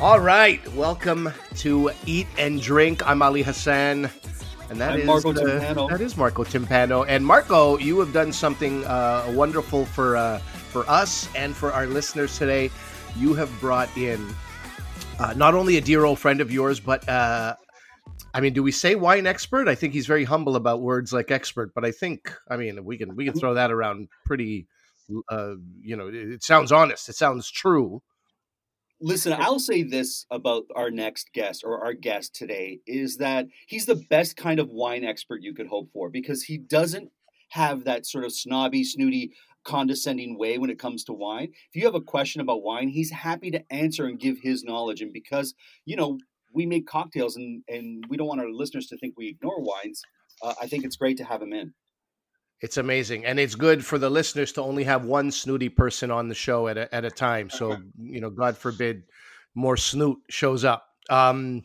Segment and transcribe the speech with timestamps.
[0.00, 3.04] All right, welcome to Eat and Drink.
[3.04, 4.08] I'm Ali Hassan,
[4.70, 5.90] and that I'm is Marco Timpano.
[5.90, 7.04] that is Marco Timpano.
[7.08, 11.86] And Marco, you have done something uh, wonderful for uh, for us and for our
[11.86, 12.70] listeners today.
[13.16, 14.24] You have brought in
[15.18, 17.56] uh, not only a dear old friend of yours, but uh,
[18.32, 19.66] I mean, do we say wine expert?
[19.66, 22.98] I think he's very humble about words like expert, but I think I mean we
[22.98, 24.68] can we can throw that around pretty.
[25.28, 27.08] Uh, you know, it, it sounds honest.
[27.08, 28.00] It sounds true.
[29.00, 33.86] Listen, I'll say this about our next guest or our guest today is that he's
[33.86, 37.10] the best kind of wine expert you could hope for because he doesn't
[37.50, 39.32] have that sort of snobby, snooty,
[39.64, 41.52] condescending way when it comes to wine.
[41.72, 45.00] If you have a question about wine, he's happy to answer and give his knowledge.
[45.00, 46.18] And because, you know,
[46.52, 50.02] we make cocktails and, and we don't want our listeners to think we ignore wines,
[50.42, 51.72] uh, I think it's great to have him in.
[52.60, 56.28] It's amazing, and it's good for the listeners to only have one snooty person on
[56.28, 57.50] the show at a, at a time.
[57.50, 59.04] So you know, God forbid,
[59.54, 60.86] more snoot shows up.
[61.10, 61.62] Um,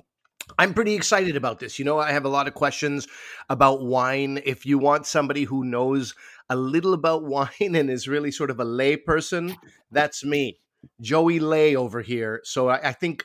[0.58, 1.80] I'm pretty excited about this.
[1.80, 3.08] You know, I have a lot of questions
[3.50, 4.42] about wine.
[4.46, 6.14] If you want somebody who knows
[6.50, 9.56] a little about wine and is really sort of a lay person,
[9.92, 10.60] that's me,
[11.02, 12.42] Joey Lay over here.
[12.44, 13.24] So I, I think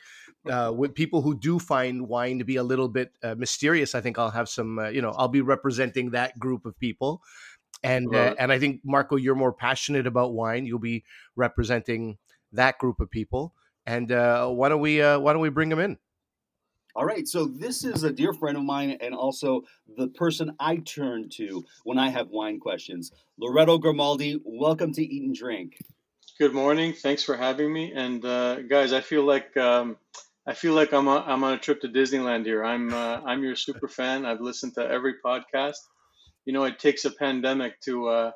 [0.49, 4.01] uh, with people who do find wine to be a little bit uh, mysterious, I
[4.01, 4.79] think I'll have some.
[4.79, 7.21] Uh, you know, I'll be representing that group of people,
[7.83, 10.65] and uh, and I think Marco, you're more passionate about wine.
[10.65, 11.03] You'll be
[11.35, 12.17] representing
[12.51, 13.53] that group of people.
[13.85, 15.97] And uh, why don't we uh, why don't we bring them in?
[16.95, 19.61] All right, so this is a dear friend of mine and also
[19.95, 23.11] the person I turn to when I have wine questions.
[23.37, 25.77] Loretto Grimaldi, welcome to Eat and Drink.
[26.39, 26.93] Good morning.
[26.93, 27.93] Thanks for having me.
[27.93, 29.97] And uh, guys, I feel like um,
[30.45, 32.65] I feel like I'm on, I'm on a trip to Disneyland here.
[32.65, 34.25] I'm uh, I'm your super fan.
[34.25, 35.77] I've listened to every podcast.
[36.49, 38.31] You know, it takes a pandemic to uh,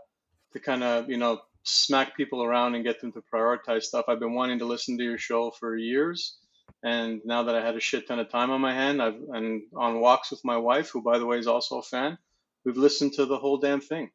[0.52, 4.06] to kind of you know smack people around and get them to prioritize stuff.
[4.08, 6.38] I've been wanting to listen to your show for years,
[6.84, 9.64] and now that I had a shit ton of time on my hand, I've and
[9.76, 12.20] on walks with my wife, who by the way is also a fan,
[12.64, 14.12] we've listened to the whole damn thing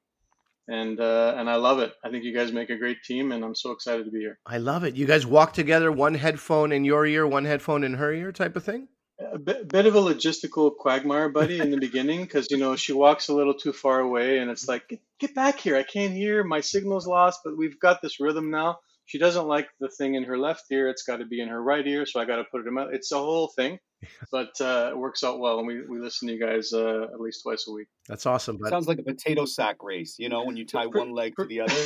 [0.69, 1.93] and uh, and I love it.
[2.05, 4.39] I think you guys make a great team, and I'm so excited to be here.
[4.47, 4.95] I love it.
[4.95, 8.55] You guys walk together, one headphone in your ear, one headphone in her ear, type
[8.55, 8.87] of thing.
[9.21, 12.93] A bit, bit of a logistical quagmire, buddy, in the beginning, because you know she
[12.93, 15.77] walks a little too far away, and it's like, get, get back here!
[15.77, 16.45] I can't hear.
[16.45, 18.79] My signal's lost, but we've got this rhythm now.
[19.07, 21.61] She doesn't like the thing in her left ear; it's got to be in her
[21.61, 22.87] right ear, so I got to put it in my.
[22.93, 23.81] It's a whole thing,
[24.31, 27.19] but uh, it works out well, and we, we listen to you guys uh, at
[27.19, 27.89] least twice a week.
[28.07, 28.59] That's awesome.
[28.59, 31.45] But Sounds like a potato sack race, you know, when you tie one leg to
[31.45, 31.85] the other.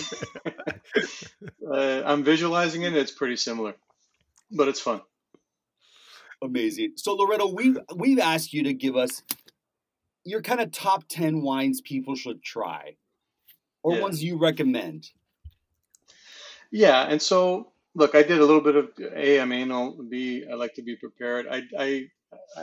[1.72, 3.75] uh, I'm visualizing it; it's pretty similar,
[4.50, 5.00] but it's fun.
[6.42, 6.92] Amazing.
[6.97, 9.22] So Loretto, we've we've asked you to give us
[10.25, 12.97] your kind of top ten wines people should try,
[13.82, 14.03] or Yeah.
[14.03, 15.10] ones you recommend.
[16.70, 20.54] Yeah, and so look, I did a little bit of A, I'm anal, B, I
[20.54, 21.47] like to be prepared.
[21.50, 22.08] I I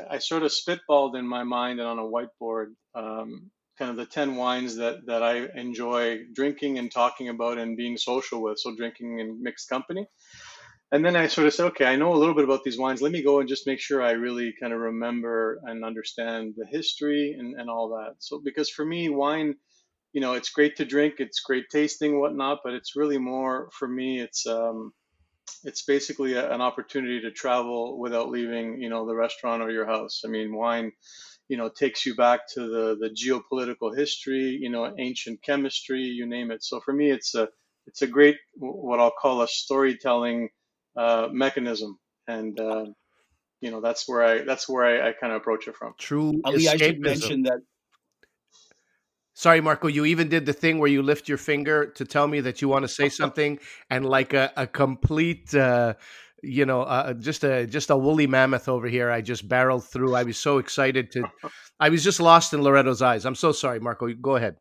[0.10, 4.06] I sort of spitballed in my mind and on a whiteboard um, kind of the
[4.06, 8.76] 10 wines that that I enjoy drinking and talking about and being social with, so
[8.76, 10.08] drinking in mixed company.
[10.92, 13.02] And then I sort of said, okay, I know a little bit about these wines.
[13.02, 16.66] Let me go and just make sure I really kind of remember and understand the
[16.66, 18.16] history and, and all that.
[18.20, 19.56] So, because for me, wine,
[20.14, 23.88] you know, it's great to drink, it's great tasting, whatnot, but it's really more for
[23.88, 24.20] me.
[24.20, 24.92] It's um,
[25.64, 29.86] it's basically a, an opportunity to travel without leaving, you know, the restaurant or your
[29.86, 30.24] house.
[30.26, 30.92] I mean, wine,
[31.48, 36.26] you know, takes you back to the the geopolitical history, you know, ancient chemistry, you
[36.26, 36.64] name it.
[36.64, 37.50] So for me, it's a
[37.86, 40.50] it's a great what I'll call a storytelling
[40.96, 42.86] uh, mechanism, and uh,
[43.62, 45.94] you know, that's where I that's where I, I kind of approach it from.
[45.98, 47.60] true Ali, I should mention that
[49.40, 52.42] Sorry, Marco, you even did the thing where you lift your finger to tell me
[52.42, 53.58] that you want to say something,
[53.90, 55.94] and like a, a complete, uh,
[56.44, 59.10] you know, uh, just a just a woolly mammoth over here.
[59.10, 60.14] I just barreled through.
[60.14, 61.24] I was so excited to.
[61.80, 63.26] I was just lost in Loretto's eyes.
[63.26, 64.12] I'm so sorry, Marco.
[64.14, 64.58] Go ahead.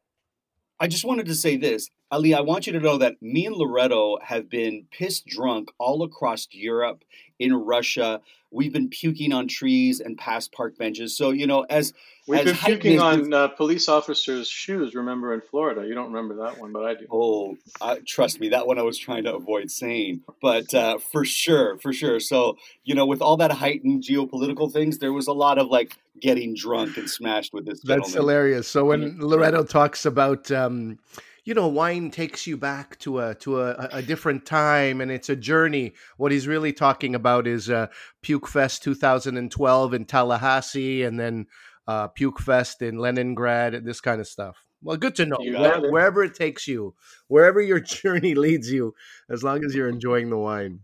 [0.80, 1.90] I just wanted to say this.
[2.08, 6.04] Ali, I want you to know that me and Loretto have been pissed drunk all
[6.04, 7.02] across Europe
[7.38, 8.20] in Russia.
[8.50, 11.17] We've been puking on trees and past park benches.
[11.17, 11.93] So you know, as
[12.26, 14.94] We've as been puking heightened- on uh, police officers' shoes.
[14.94, 15.87] Remember in Florida?
[15.87, 17.06] You don't remember that one, but I do.
[17.11, 21.25] Oh, uh, trust me, that one I was trying to avoid saying, but uh, for
[21.25, 22.20] sure, for sure.
[22.20, 25.96] So you know, with all that heightened geopolitical things, there was a lot of like
[26.20, 28.12] getting drunk and smashed with this That's gentleman.
[28.17, 28.69] hilarious.
[28.69, 30.99] So when Loretto talks about, um,
[31.48, 35.30] you know, wine takes you back to a to a, a different time and it's
[35.30, 35.94] a journey.
[36.18, 37.86] What he's really talking about is uh,
[38.20, 41.46] Puke Fest 2012 in Tallahassee, and then
[41.86, 44.62] uh, Puke Fest in Leningrad, and this kind of stuff.
[44.82, 45.38] Well, good to know.
[45.38, 45.90] Where- it.
[45.90, 46.94] wherever it takes you,
[47.28, 48.94] wherever your journey leads you,
[49.30, 50.80] as long as you're enjoying the wine.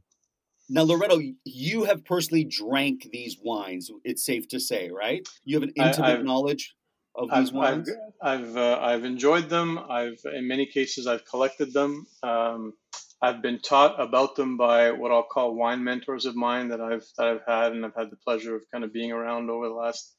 [0.70, 3.90] Now, Loretto, you have personally drank these wines.
[4.02, 5.28] It's safe to say, right?
[5.44, 6.74] You have an intimate I've- knowledge
[7.16, 7.90] of these I've wines.
[8.22, 9.78] I've I've, uh, I've enjoyed them.
[9.78, 12.06] I've in many cases I've collected them.
[12.22, 12.74] Um,
[13.22, 17.06] I've been taught about them by what I'll call wine mentors of mine that I've
[17.16, 19.74] that I've had and I've had the pleasure of kind of being around over the
[19.74, 20.14] last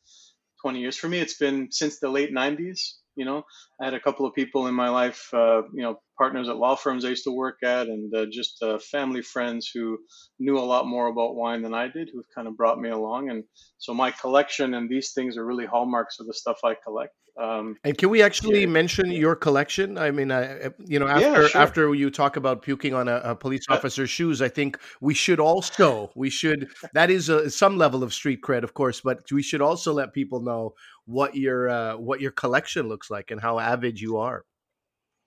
[0.62, 0.98] 20 years.
[0.98, 2.94] For me, it's been since the late 90s.
[3.16, 3.44] You know,
[3.82, 6.76] I had a couple of people in my life, uh, you know, partners at law
[6.76, 9.98] firms I used to work at, and uh, just uh, family friends who
[10.40, 13.30] knew a lot more about wine than I did, who've kind of brought me along.
[13.30, 13.44] And
[13.78, 17.14] so my collection and these things are really hallmarks of the stuff I collect.
[17.38, 18.66] Um, And can we actually Yeah.
[18.66, 19.98] mention your collection?
[20.00, 21.68] I mean, I, you know, Yeah, after sure.
[21.68, 25.14] after you talk about puking on a, a police Uh, officer's shoes, I think we
[25.14, 29.32] should also we should that is a, some level of street cred, of course, but
[29.32, 30.74] we should also let people know
[31.06, 34.46] what your uh, what your collection looks like and how avid you are.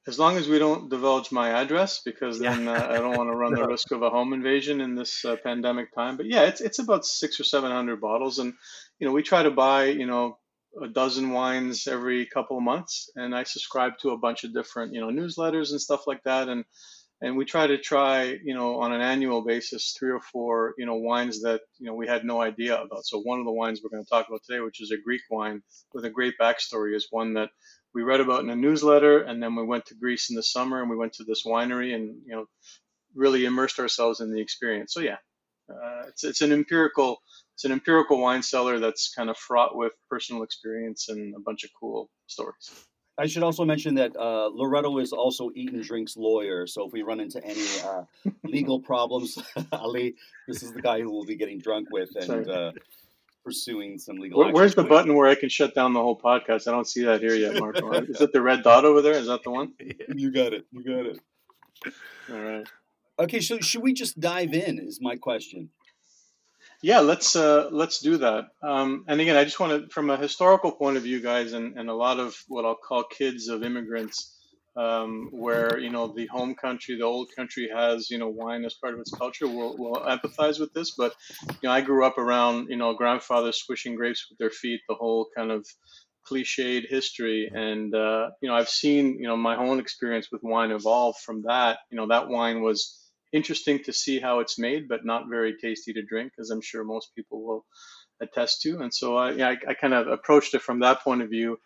[0.06, 2.54] as long as we don't divulge my address, because Yeah.
[2.54, 5.25] then uh, I don't want to run the risk of a home invasion in this
[5.25, 6.16] uh, pandemic time.
[6.16, 8.54] But yeah, it's it's about six or seven hundred bottles, and
[8.99, 10.38] you know we try to buy you know
[10.82, 14.92] a dozen wines every couple of months, and I subscribe to a bunch of different
[14.94, 16.64] you know newsletters and stuff like that, and
[17.20, 20.86] and we try to try you know on an annual basis three or four you
[20.86, 23.06] know wines that you know we had no idea about.
[23.06, 25.22] So one of the wines we're going to talk about today, which is a Greek
[25.30, 25.62] wine
[25.92, 27.50] with a great backstory, is one that
[27.94, 30.80] we read about in a newsletter, and then we went to Greece in the summer,
[30.80, 32.44] and we went to this winery, and you know,
[33.14, 34.92] really immersed ourselves in the experience.
[34.92, 35.16] So yeah,
[35.70, 37.18] uh, it's it's an empirical
[37.58, 41.64] it's an empirical wine cellar that's kind of fraught with personal experience and a bunch
[41.64, 42.87] of cool stories.
[43.19, 46.69] I should also mention that uh, Loretto is also Eat and Drink's lawyer.
[46.69, 48.02] So if we run into any uh,
[48.44, 49.37] legal problems,
[49.72, 50.14] Ali,
[50.46, 52.70] this is the guy who we'll be getting drunk with and uh,
[53.44, 54.38] pursuing some legal.
[54.38, 54.90] Where, where's the with.
[54.90, 56.69] button where I can shut down the whole podcast?
[56.69, 57.90] I don't see that here yet, Marco.
[57.90, 59.14] Is it the red dot over there?
[59.14, 59.72] Is that the one?
[60.14, 60.64] You got it.
[60.70, 61.19] You got it.
[62.31, 62.69] All right.
[63.19, 64.78] Okay, so should we just dive in?
[64.78, 65.70] Is my question.
[66.82, 68.48] Yeah, let's uh, let's do that.
[68.62, 71.76] Um, and again, I just want to, from a historical point of view, guys, and,
[71.76, 74.36] and a lot of what I'll call kids of immigrants,
[74.76, 78.75] um, where you know the home country, the old country has you know wine as
[78.75, 79.48] part of its culture.
[79.48, 81.14] Will will empathize with this, but
[81.50, 84.94] you know I grew up around you know grandfathers swishing grapes with their feet, the
[84.94, 85.66] whole kind of
[86.30, 90.70] cliched history, and uh, you know I've seen you know my own experience with wine
[90.70, 91.80] evolve from that.
[91.90, 92.97] You know that wine was
[93.32, 96.84] interesting to see how it's made, but not very tasty to drink, as I'm sure
[96.84, 97.66] most people will
[98.20, 98.80] attest to.
[98.80, 101.58] And so I, I, I kind of approached it from that point of view,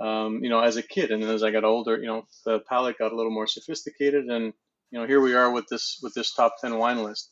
[0.00, 1.10] um, you know, as a kid.
[1.10, 4.26] And then as I got older, you know, the palate got a little more sophisticated,
[4.26, 4.52] and
[4.90, 7.30] you know, here we are with this with this top ten wine list.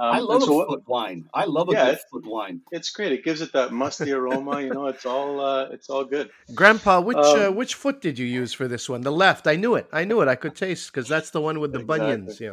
[0.00, 1.24] Um, I love so a what- foot wine.
[1.34, 2.60] I love a Yeah, good it- foot wine.
[2.70, 3.10] it's great.
[3.12, 4.60] It gives it that musty aroma.
[4.60, 6.30] You know, it's all uh, it's all good.
[6.54, 9.00] Grandpa, which uh, Um, which foot did you use for this one?
[9.00, 9.46] The left.
[9.48, 9.88] I knew it.
[9.92, 10.28] I knew it.
[10.28, 11.98] I could taste because that's the one with the Exactly.
[12.06, 12.40] bunions.
[12.40, 12.52] Yeah.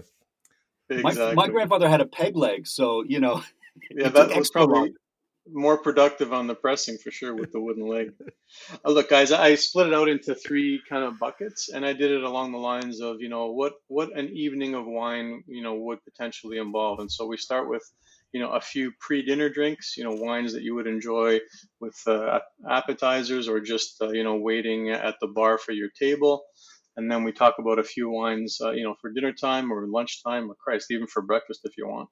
[0.90, 1.36] My, Exactly.
[1.36, 3.44] my grandfather had a peg leg, so you know.
[3.92, 4.94] Yeah, that was probably long.
[5.52, 8.12] more productive on the pressing for sure with the wooden leg.
[8.86, 12.12] Uh, look, guys, I split it out into three kind of buckets, and I did
[12.12, 15.76] it along the lines of, you know, what what an evening of wine, you know,
[15.76, 17.00] would potentially involve.
[17.00, 17.84] And so we start with,
[18.32, 21.40] you know, a few pre-dinner drinks, you know, wines that you would enjoy
[21.82, 22.40] with uh,
[22.70, 26.44] appetizers or just, uh, you know, waiting at the bar for your table.
[26.98, 29.88] And then we talk about a few wines, uh, you know, for dinner time or
[29.88, 32.10] lunchtime, or Christ, even for breakfast if you want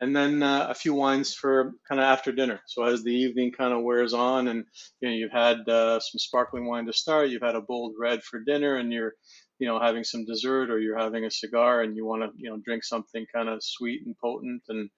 [0.00, 2.60] and then uh, a few wines for kind of after dinner.
[2.66, 4.64] So as the evening kind of wears on, and
[5.00, 8.22] you know you've had uh, some sparkling wine to start, you've had a bold red
[8.22, 9.14] for dinner, and you're
[9.58, 12.50] you know having some dessert or you're having a cigar, and you want to you
[12.50, 14.90] know drink something kind of sweet and potent and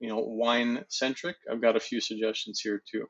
[0.00, 1.36] you know wine centric.
[1.50, 3.06] I've got a few suggestions here too.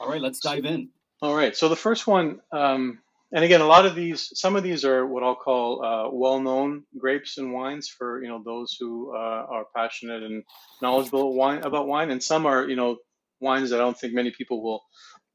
[0.00, 0.90] All right, let's dive in.
[1.22, 1.56] All right.
[1.56, 2.98] So the first one, um,
[3.34, 6.84] and again, a lot of these, some of these are what I'll call uh, well-known
[6.96, 10.44] grapes and wines for you know those who uh, are passionate and
[10.80, 12.98] knowledgeable wine about wine, and some are you know
[13.40, 14.84] wines that I don't think many people will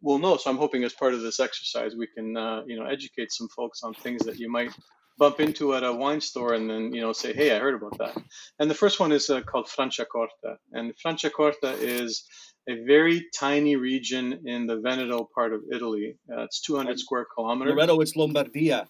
[0.01, 0.37] will know.
[0.37, 3.49] So I'm hoping as part of this exercise we can uh, you know educate some
[3.49, 4.71] folks on things that you might
[5.17, 7.97] bump into at a wine store and then you know say, "Hey, I heard about
[7.97, 8.17] that."
[8.59, 12.23] And the first one is uh, called Franciacorta, and Franciacorta is
[12.69, 16.17] a very tiny region in the Veneto part of Italy.
[16.31, 17.73] Uh, it's 200 square kilometers.
[17.73, 18.85] Loretto, it's Lombardia.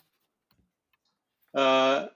[1.53, 2.07] Uh,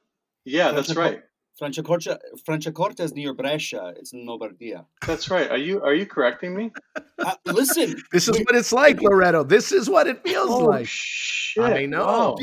[0.46, 1.22] yeah, that's right.
[1.62, 2.18] Franciacorta,
[2.48, 3.94] Franciacorta is near Brescia.
[3.98, 4.86] It's in Lombardia.
[5.06, 5.50] That's right.
[5.52, 6.72] Are you are you correcting me?
[7.20, 9.44] Uh, listen, This is wait, what it's like, Loretto.
[9.44, 10.88] This is what it feels Oh like.
[10.88, 11.64] shit!
[11.64, 12.06] I know.
[12.06, 12.38] Wow.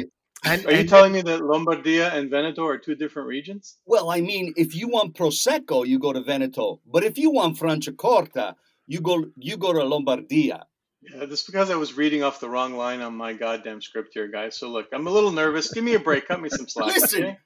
[0.44, 3.76] And, Are you and- telling me that Lombardia and Veneto are two different regions?
[3.84, 6.80] well, I mean, if you want Prosecco, you go to Veneto.
[6.90, 8.54] But if you want Franciacorta,
[8.92, 10.58] you go you go to Lombardia.
[11.02, 14.28] Yeah, that's because I was reading off the wrong line on my goddamn script here,
[14.28, 14.58] guys.
[14.58, 15.72] So look, I'm a little nervous.
[15.72, 16.28] Give me a break.
[16.28, 16.88] Cut me some slack.
[16.94, 17.38] Listen, okay?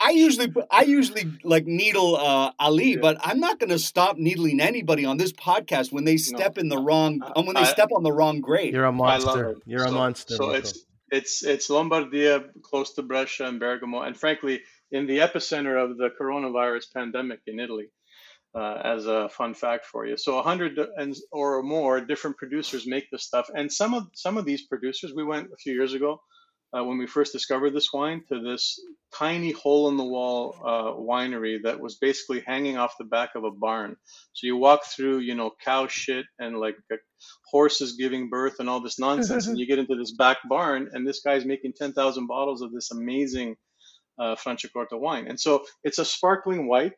[0.00, 3.00] I usually I usually like needle uh, Ali, Yeah.
[3.06, 6.68] but I'm not going to stop needling anybody on this podcast when they step in
[6.68, 8.72] the wrong I- um, when they I- step on the wrong grade.
[8.74, 9.56] you're a monster.
[9.66, 10.34] You're a monster.
[10.36, 10.58] So Marco.
[10.60, 10.72] it's
[11.10, 16.10] it's it's Lombardia, close to Brescia and Bergamo, and frankly, in the epicenter of the
[16.20, 17.86] coronavirus pandemic in Italy.
[18.54, 22.86] Uh, as a fun fact for you, so a hundred and or more different producers
[22.86, 25.94] make this stuff, and some of some of these producers, we went a few years
[25.94, 26.20] ago
[26.76, 28.80] uh, when we first discovered this wine to this
[29.14, 33.44] tiny hole in the wall uh, winery that was basically hanging off the back of
[33.44, 33.96] a barn.
[34.32, 36.96] So you walk through, you know, cow shit and like uh,
[37.50, 41.06] horses giving birth and all this nonsense, and you get into this back barn, and
[41.06, 43.56] this guy's making 10,000 bottles of this amazing
[44.18, 45.26] uh, Franciacorta wine.
[45.28, 46.92] And so it's a sparkling white.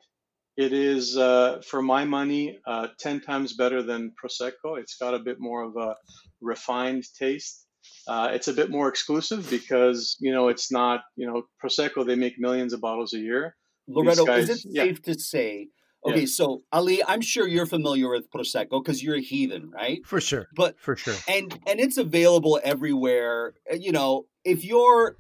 [0.57, 4.79] It is, uh, for my money, uh, 10 times better than Prosecco.
[4.79, 5.97] It's got a bit more of a
[6.41, 7.67] refined taste.
[8.07, 12.15] Uh, it's a bit more exclusive because, you know, it's not, you know, Prosecco, they
[12.15, 13.57] make millions of bottles a year.
[13.89, 14.85] Loretto, guys- is it yeah.
[14.85, 15.69] safe to say?
[16.07, 16.27] Okay, Yeah.
[16.27, 20.01] so Ali, I'm sure you're familiar with Prosecco because you're a heathen, right?
[20.07, 20.47] for sure.
[20.55, 21.15] But For sure.
[21.27, 23.55] and and it's available everywhere.
[23.71, 25.17] Uh, You know, if you're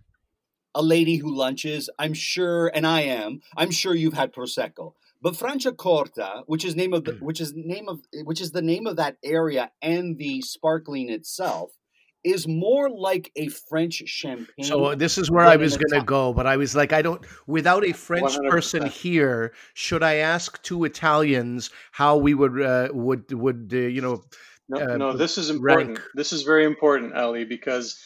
[0.74, 4.92] a lady who lunches, I'm sure, and I am, I'm sure you've had prosecco.
[5.24, 7.22] But Franciacorta, which is name of the, Mm.
[7.22, 11.70] which is name of which is the name of that area and the sparkling itself,
[12.24, 14.64] is more like a French champagne.
[14.64, 17.00] So uh, this is where I was going to go, but I was like, I
[17.00, 17.24] don't.
[17.46, 18.88] Without a French person 100%.
[18.88, 24.22] here, should I ask two Italians how we would uh, would would uh, you know?
[24.68, 25.88] No, uh, no, this is rank.
[25.88, 25.98] important.
[26.14, 27.98] This is very important, Ali, because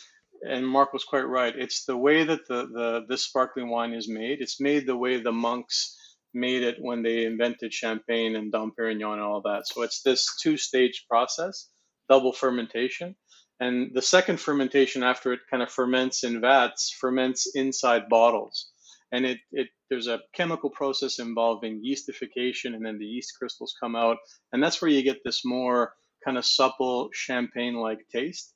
[0.49, 1.55] and Mark was quite right.
[1.57, 4.41] It's the way that the, the this sparkling wine is made.
[4.41, 5.98] It's made the way the monks
[6.35, 9.67] made it when they invented champagne and Dom Perignon and all that.
[9.67, 11.69] So it's this two-stage process,
[12.09, 13.17] double fermentation.
[13.61, 18.71] And the second fermentation after it kind of ferments in vats, ferments inside bottles.
[19.11, 23.97] And it, it there's a chemical process involving yeastification and then the yeast crystals come
[23.97, 24.19] out.
[24.53, 25.95] And that's where you get this more
[26.25, 28.53] kind of supple champagne-like taste.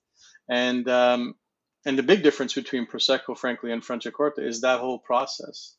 [0.48, 1.34] And um,
[1.84, 5.76] and the big difference between prosecco, frankly, and Franciacorta is that whole process.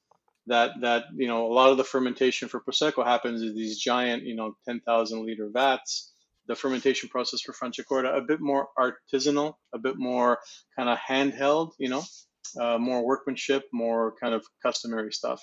[0.48, 4.24] That that you know a lot of the fermentation for prosecco happens in these giant
[4.24, 6.12] you know 10,000 liter vats.
[6.48, 10.40] The fermentation process for Franciacorta a bit more artisanal, a bit more
[10.78, 12.04] kind of handheld, you know,
[12.60, 15.42] uh, more workmanship, more kind of customary stuff.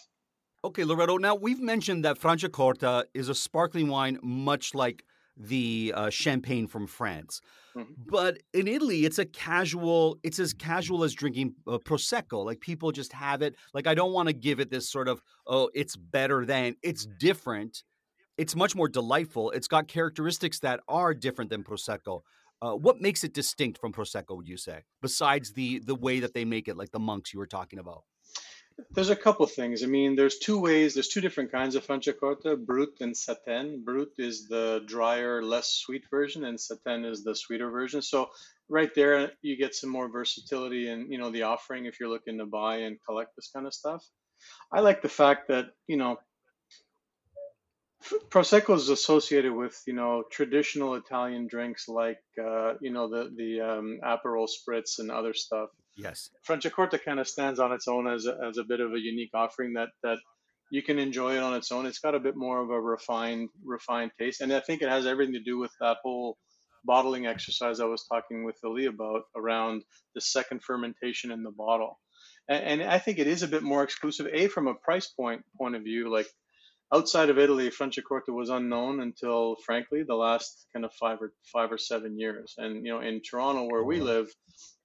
[0.63, 1.17] Okay, Loretto.
[1.17, 5.05] Now we've mentioned that Franciacorta is a sparkling wine, much like
[5.37, 7.41] the uh, champagne from France.
[7.77, 7.95] Mhm.
[7.97, 10.19] But in Italy, it's a casual.
[10.23, 12.45] It's as casual as drinking uh, prosecco.
[12.45, 13.55] Like people just have it.
[13.73, 16.77] Like I don't want to give it this sort of oh, it's better than.
[16.83, 17.83] It's different.
[18.39, 19.51] It's much more delightful.
[19.51, 22.23] It's got characteristics that are different than prosecco.
[22.63, 24.37] Uh, what makes it distinct from prosecco?
[24.37, 27.39] Would you say, besides the the way that they make it, like the monks you
[27.39, 28.03] were talking about?
[28.93, 29.83] There's a couple things.
[29.83, 30.95] I mean, there's two ways.
[30.95, 33.83] There's two different kinds of Franciacorta, Brut and Satin.
[33.85, 38.03] Brut is the drier, less sweet version, and Satin is the sweeter version.
[38.03, 38.31] So
[38.69, 42.39] right there, you get some more versatility in, you know, the offering if you're looking
[42.39, 44.05] to buy and collect this kind of stuff.
[44.73, 46.19] I like the fact that, you know,
[48.31, 53.61] Prosecco is associated with, you know, traditional Italian drinks like, uh, you know, the the
[53.61, 55.69] um, Aperol spritz and other stuff.
[56.03, 56.31] Yes.
[56.49, 59.31] Franciacorta kind of stands on its own as a, as a bit of a unique
[59.35, 60.19] offering that that
[60.71, 61.87] you can enjoy it on its own.
[61.87, 65.07] It's got a bit more of a refined refined taste, and I think it has
[65.07, 66.37] everything to do with that whole
[66.85, 69.83] bottling exercise I was talking with Ali about around
[70.15, 71.99] the second fermentation in the bottle.
[72.49, 74.29] And, and I think it is a bit more exclusive.
[74.33, 76.29] A from a price point point of view, like
[76.93, 81.71] outside of Italy, Franciacorta was unknown until, frankly, the last kind of five or five
[81.73, 82.55] or seven years.
[82.59, 84.29] And you know, in Toronto, where we live,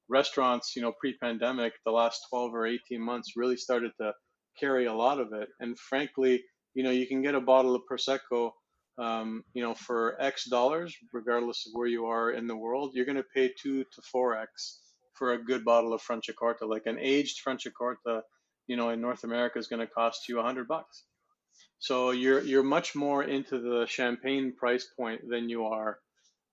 [0.09, 4.13] restaurants, you know, pre-pandemic, the last 12 or 18 months really started to
[4.59, 5.49] carry a lot of it.
[5.59, 6.43] And frankly,
[6.73, 8.51] you know, you can get a bottle of prosecco,
[8.97, 12.91] um, you know, for X dollars, regardless of where you are in the world.
[12.93, 14.81] You're going to pay two to four X
[15.13, 16.67] for a good bottle of Franciacorta.
[16.67, 18.21] Like an aged Franciacorta
[18.67, 21.03] you know, in North America is going to cost you hundred bucks.
[21.79, 25.99] So you're you're much more into the champagne price point than you are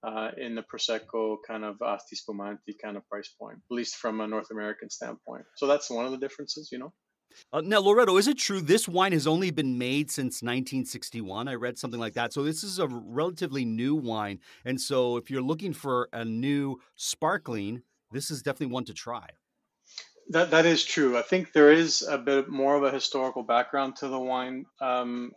[0.02, 4.20] uh, in the prosecco kind of asti spumante kind of price point, at least from
[4.20, 5.44] a North American standpoint.
[5.56, 6.92] So that's one of the differences, you know.
[7.52, 11.48] Uh, now, Loretto, is it true this wine has only been made since 1961?
[11.48, 12.32] I read something like that.
[12.32, 16.80] So this is a relatively new wine, and so if you're looking for a new
[16.96, 19.28] sparkling, this is definitely one to try.
[20.28, 21.18] That that is true.
[21.18, 25.32] I think there is a bit more of a historical background to the wine, um,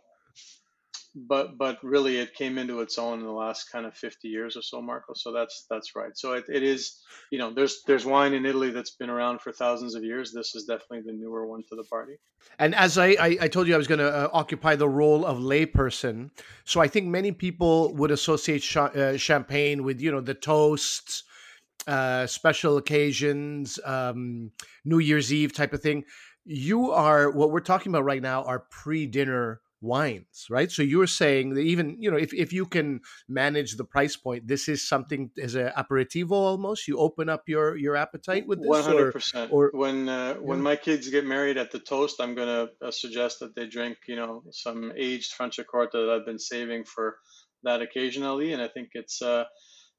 [1.16, 4.56] but but really it came into its own in the last kind of 50 years
[4.56, 5.14] or so, Marco.
[5.14, 6.10] So that's that's right.
[6.14, 9.50] So it, it is, you know, there's there's wine in Italy that's been around for
[9.50, 10.32] thousands of years.
[10.32, 12.16] This is definitely the newer one to the party.
[12.58, 15.24] And as I, I, I told you, I was going to uh, occupy the role
[15.24, 16.30] of layperson.
[16.64, 21.24] So I think many people would associate sh- uh, champagne with, you know, the toasts,
[21.86, 24.52] uh, special occasions, um,
[24.84, 26.04] New Year's Eve type of thing.
[26.44, 30.70] You are what we're talking about right now are pre-dinner wines, right?
[30.70, 34.16] So you were saying that even you know if, if you can manage the price
[34.16, 36.88] point, this is something as an aperitivo almost.
[36.88, 38.68] You open up your your appetite with this.
[38.68, 39.52] One hundred percent.
[39.52, 43.40] Or when uh, when my kids get married at the toast, I'm gonna uh, suggest
[43.40, 47.16] that they drink you know some aged Franciacorta that I've been saving for
[47.62, 49.22] that occasionally, and I think it's.
[49.22, 49.44] Uh,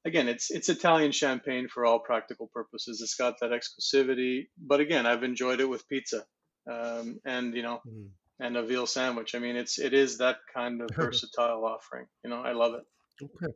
[0.04, 3.00] again, it's it's Italian champagne for all practical purposes.
[3.02, 6.24] It's got that exclusivity, but again, I've enjoyed it with pizza,
[6.70, 8.08] um, and you know, mm.
[8.40, 9.34] And a veal sandwich.
[9.34, 12.06] I mean, it's it is that kind of versatile offering.
[12.24, 12.82] You know, I love it.
[13.22, 13.52] Okay.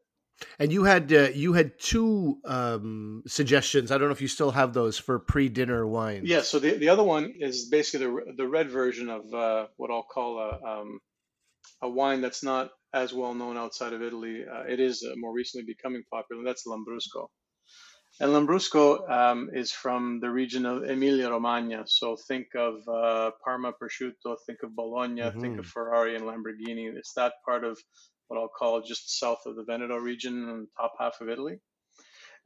[0.58, 3.90] And you had uh, you had two um, suggestions.
[3.90, 6.22] I don't know if you still have those for pre-dinner wine.
[6.24, 6.42] Yeah.
[6.42, 10.02] So the, the other one is basically the the red version of uh, what I'll
[10.02, 10.98] call a um,
[11.82, 14.44] a wine that's not as well known outside of Italy.
[14.50, 16.40] Uh, it is uh, more recently becoming popular.
[16.40, 17.28] And That's Lambrusco.
[18.22, 21.82] And Lambrusco um, is from the region of Emilia Romagna.
[21.88, 25.40] So think of uh, Parma prosciutto, think of Bologna, mm-hmm.
[25.40, 26.96] think of Ferrari and Lamborghini.
[26.96, 27.80] It's that part of
[28.28, 31.56] what I'll call just south of the Veneto region and top half of Italy.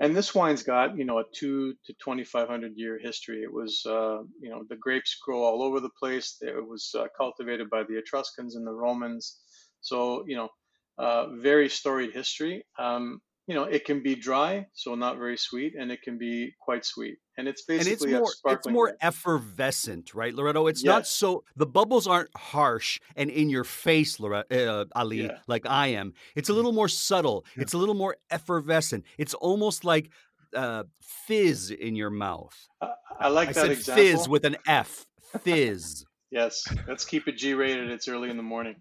[0.01, 3.43] And this wine's got, you know, a two to 2,500 year history.
[3.43, 6.39] It was, uh, you know, the grapes grow all over the place.
[6.41, 9.37] It was uh, cultivated by the Etruscans and the Romans.
[9.83, 10.49] So, you know,
[10.97, 12.65] uh, very storied history.
[12.79, 16.53] Um, you know, it can be dry, so not very sweet, and it can be
[16.61, 17.19] quite sweet.
[17.39, 20.67] And it's basically and it's more, it's more effervescent, right, Loretto?
[20.67, 20.89] It's yes.
[20.89, 25.39] not so the bubbles aren't harsh and in your face, Loretto, uh, Ali, yeah.
[25.47, 26.15] like I am.
[26.35, 27.45] It's a little more subtle.
[27.57, 27.63] Yeah.
[27.63, 29.05] It's a little more effervescent.
[29.17, 30.11] It's almost like
[30.55, 32.57] uh, fizz in your mouth.
[32.81, 34.05] I, I like I that said example.
[34.05, 35.07] Fizz with an F.
[35.43, 36.05] Fizz.
[36.33, 37.91] yes, let's keep it G-rated.
[37.91, 38.77] It's early in the morning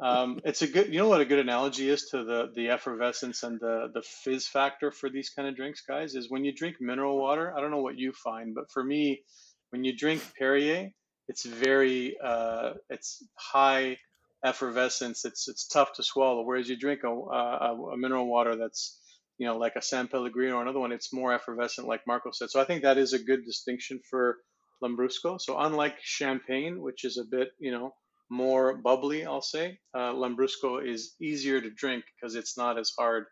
[0.00, 3.42] um, it's a good, you know what a good analogy is to the the effervescence
[3.42, 6.14] and the the fizz factor for these kind of drinks, guys.
[6.14, 7.54] Is when you drink mineral water.
[7.56, 9.22] I don't know what you find, but for me,
[9.70, 10.90] when you drink Perrier,
[11.28, 13.98] it's very uh, it's high
[14.44, 15.24] effervescence.
[15.24, 16.42] It's it's tough to swallow.
[16.42, 19.00] Whereas you drink a, a, a mineral water that's
[19.38, 22.50] you know like a San Pellegrino or another one, it's more effervescent, like Marco said.
[22.50, 24.38] So I think that is a good distinction for
[24.82, 25.40] Lambrusco.
[25.40, 27.94] So unlike champagne, which is a bit you know
[28.32, 29.78] more bubbly, I'll say.
[29.94, 33.26] Uh, Lambrusco is easier to drink because it's not as hard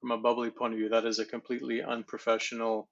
[0.00, 0.90] from a bubbly point of view.
[0.90, 2.88] That is a completely unprofessional,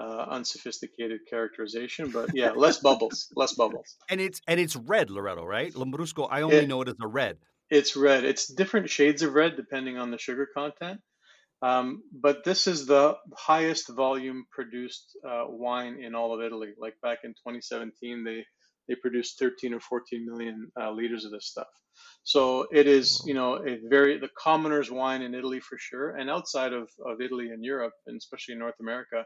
[0.00, 3.96] uh, unsophisticated characterization, but yeah, less bubbles, less bubbles.
[4.08, 5.72] And it's and it's red, Loretto, right?
[5.74, 7.36] Lambrusco, I only it, know it as a red.
[7.68, 8.24] It's red.
[8.24, 11.00] It's different shades of red depending on the sugar content.
[11.62, 16.72] Um, but this is the highest volume produced uh, wine in all of Italy.
[16.78, 18.44] Like back in 2017, they
[18.88, 21.66] they produce 13 or 14 million uh, liters of this stuff.
[22.24, 26.28] So it is, you know, a very the commoner's wine in Italy for sure, and
[26.28, 29.24] outside of, of Italy and Europe, and especially in North America,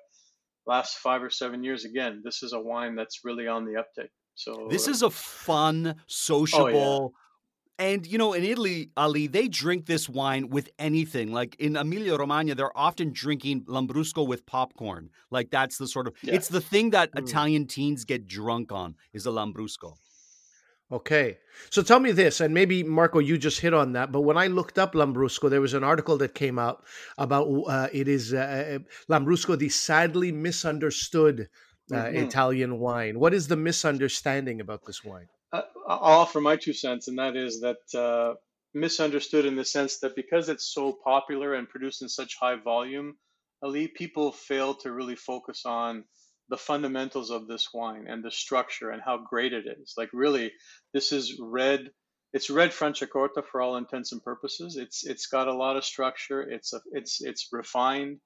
[0.67, 4.09] last five or seven years, again, this is a wine that's really on the uptick.
[4.35, 7.15] So this is a fun, sociable, oh,
[7.81, 11.33] and you know, in Italy, Ali, they drink this wine with anything.
[11.33, 15.09] Like in Emilia Romagna, they're often drinking Lambrusco with popcorn.
[15.31, 16.35] Like that's the sort of yeah.
[16.35, 17.21] it's the thing that mm.
[17.21, 19.95] Italian teens get drunk on is a Lambrusco.
[20.93, 21.39] Okay.
[21.71, 24.13] So tell me this, and maybe Marco, you just hit on that.
[24.13, 26.85] But when I looked up Lambrusco, there was an article that came out
[27.17, 28.79] about uh, it is uh, uh
[29.11, 31.49] Lambrusco, the sadly misunderstood
[31.93, 32.17] uh, mm-hmm.
[32.17, 33.19] Italian wine.
[33.19, 35.29] What is the misunderstanding about this wine?
[35.53, 35.65] I'll
[36.23, 38.35] offer my two cents, and that is that uh,
[38.75, 43.17] misunderstood in the sense that because it's so popular and produced in such high volume,
[43.63, 46.05] Ali, people fail to really focus on
[46.51, 49.95] the fundamentals of this wine and the structure and how great it is.
[49.99, 50.53] Like really,
[50.95, 51.91] this is red.
[52.35, 54.77] It's red Franciacorta for all intents and purposes.
[54.77, 56.43] It's it's got a lot of structure.
[56.43, 58.21] It's a, it's it's refined.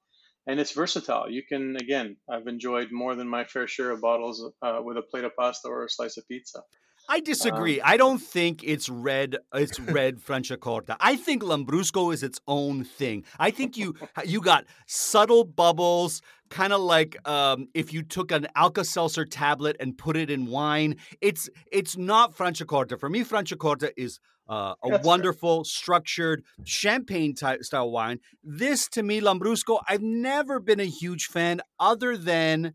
[0.47, 1.29] and it's versatile.
[1.29, 5.01] You can again, I've enjoyed more than my fair share of bottles uh, with a
[5.01, 6.61] plate of pasta or a slice of pizza.
[7.09, 7.79] I disagree.
[7.79, 9.37] Um, I don't think it's red.
[9.53, 10.95] It's red Franciacorta.
[10.99, 13.23] I think Lambrusco is its own thing.
[13.39, 18.47] I think you you got subtle bubbles, kind of like um, if you took an
[18.55, 20.95] Alka Seltzer tablet and put it in wine.
[21.21, 22.99] It's it's not Franciacorta.
[22.99, 28.19] For me, Franciacorta is uh, a That's wonderful, structured champagne type style wine.
[28.43, 32.73] This to me, Lambrusco, I've never been a huge fan, other than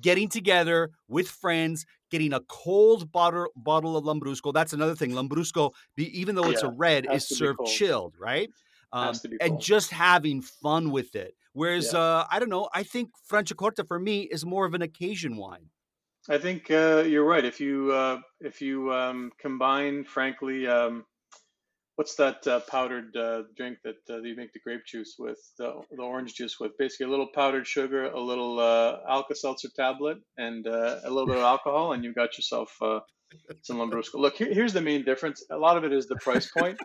[0.00, 4.52] getting together with friends, getting a cold bottle bottle of Lambrusco.
[4.54, 5.10] That's another thing.
[5.10, 8.48] Lambrusco, even though it's yeah, a red, is served chilled, right?
[8.92, 11.34] Um, and just having fun with it.
[11.54, 11.98] Whereas yeah.
[11.98, 15.70] uh, I don't know, I think Franciacorta for me is more of an occasion wine.
[16.28, 17.44] I think uh, you're right.
[17.44, 21.04] If you uh, if you um, combine, frankly, um,
[21.96, 25.80] what's that uh, powdered uh, drink that uh, you make the grape juice with, the,
[25.90, 26.76] the orange juice with?
[26.78, 31.26] Basically, a little powdered sugar, a little uh, Alka Seltzer tablet, and uh, a little
[31.26, 33.00] bit of alcohol, and you've got yourself uh,
[33.62, 34.14] some Lambrusco.
[34.14, 35.44] Look, here, here's the main difference.
[35.50, 36.78] A lot of it is the price point.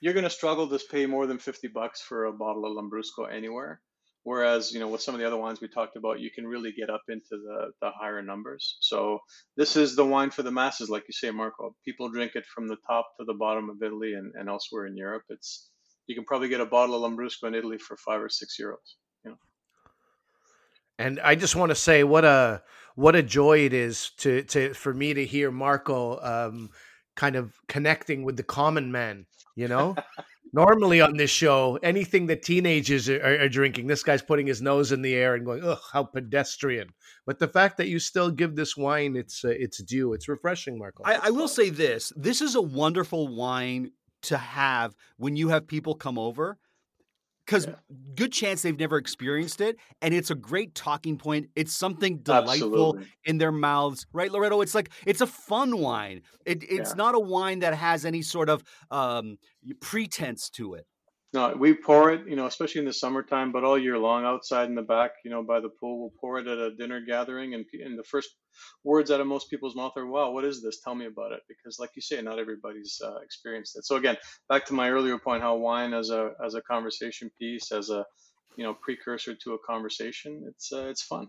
[0.00, 3.32] You're going to struggle to pay more than 50 bucks for a bottle of Lambrusco
[3.32, 3.80] anywhere.
[4.30, 6.70] Whereas, you know, with some of the other wines we talked about, you can really
[6.70, 8.76] get up into the, the higher numbers.
[8.78, 9.18] So
[9.56, 11.74] this is the wine for the masses, like you say, Marco.
[11.84, 14.96] People drink it from the top to the bottom of Italy and, and elsewhere in
[14.96, 15.24] Europe.
[15.30, 15.70] It's
[16.06, 18.76] you can probably get a bottle of Lambrusco in Italy for five or six euros.
[19.24, 19.36] You know.
[21.00, 22.62] And I just want to say what a
[22.94, 26.70] what a joy it is to to for me to hear Marco um,
[27.16, 29.26] kind of connecting with the common man.
[29.56, 29.96] You know,
[30.52, 34.90] Normally on this show, anything that teenagers are, are, drinking, this guy's putting his nose
[34.90, 36.88] in the air and going, "Ugh, how pedestrian!"
[37.24, 40.78] But the fact that you still give this wine its uh, its due, it's refreshing,
[40.78, 41.04] Marco.
[41.04, 45.66] I, I will say this: this is a wonderful wine to have when you have
[45.66, 46.58] people come over
[47.46, 47.74] because yeah.
[48.14, 52.94] good chance they've never experienced it and it's a great talking point it's something delightful
[52.96, 53.06] Absolutely.
[53.24, 56.96] in their mouths right loretto it's like it's a fun wine it, it's yeah.
[56.96, 59.38] not a wine that has any sort of um,
[59.80, 60.86] pretense to it
[61.32, 64.68] no, we pour it, you know, especially in the summertime, but all year long outside
[64.68, 66.00] in the back, you know, by the pool.
[66.00, 68.30] We'll pour it at a dinner gathering, and, and the first
[68.82, 70.80] words out of most people's mouth are, "Wow, what is this?
[70.80, 73.86] Tell me about it." Because, like you say, not everybody's uh, experienced it.
[73.86, 74.16] So again,
[74.48, 78.04] back to my earlier point, how wine as a as a conversation piece, as a
[78.56, 81.28] you know precursor to a conversation, it's uh, it's fun.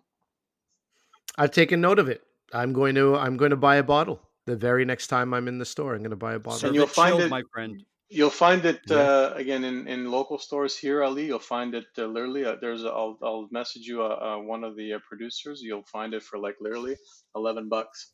[1.37, 2.23] I've taken note of it.
[2.53, 5.59] I'm going to I'm going to buy a bottle the very next time I'm in
[5.59, 5.93] the store.
[5.93, 6.67] I'm going to buy a bottle.
[6.67, 7.83] And you'll find chilled, it, my friend.
[8.13, 8.97] You'll find it yeah.
[8.97, 11.27] uh, again in, in local stores here, Ali.
[11.27, 12.43] You'll find it uh, literally.
[12.43, 15.61] Uh, there's a, I'll I'll message you uh, uh, one of the uh, producers.
[15.61, 16.97] You'll find it for like literally
[17.37, 18.11] eleven bucks.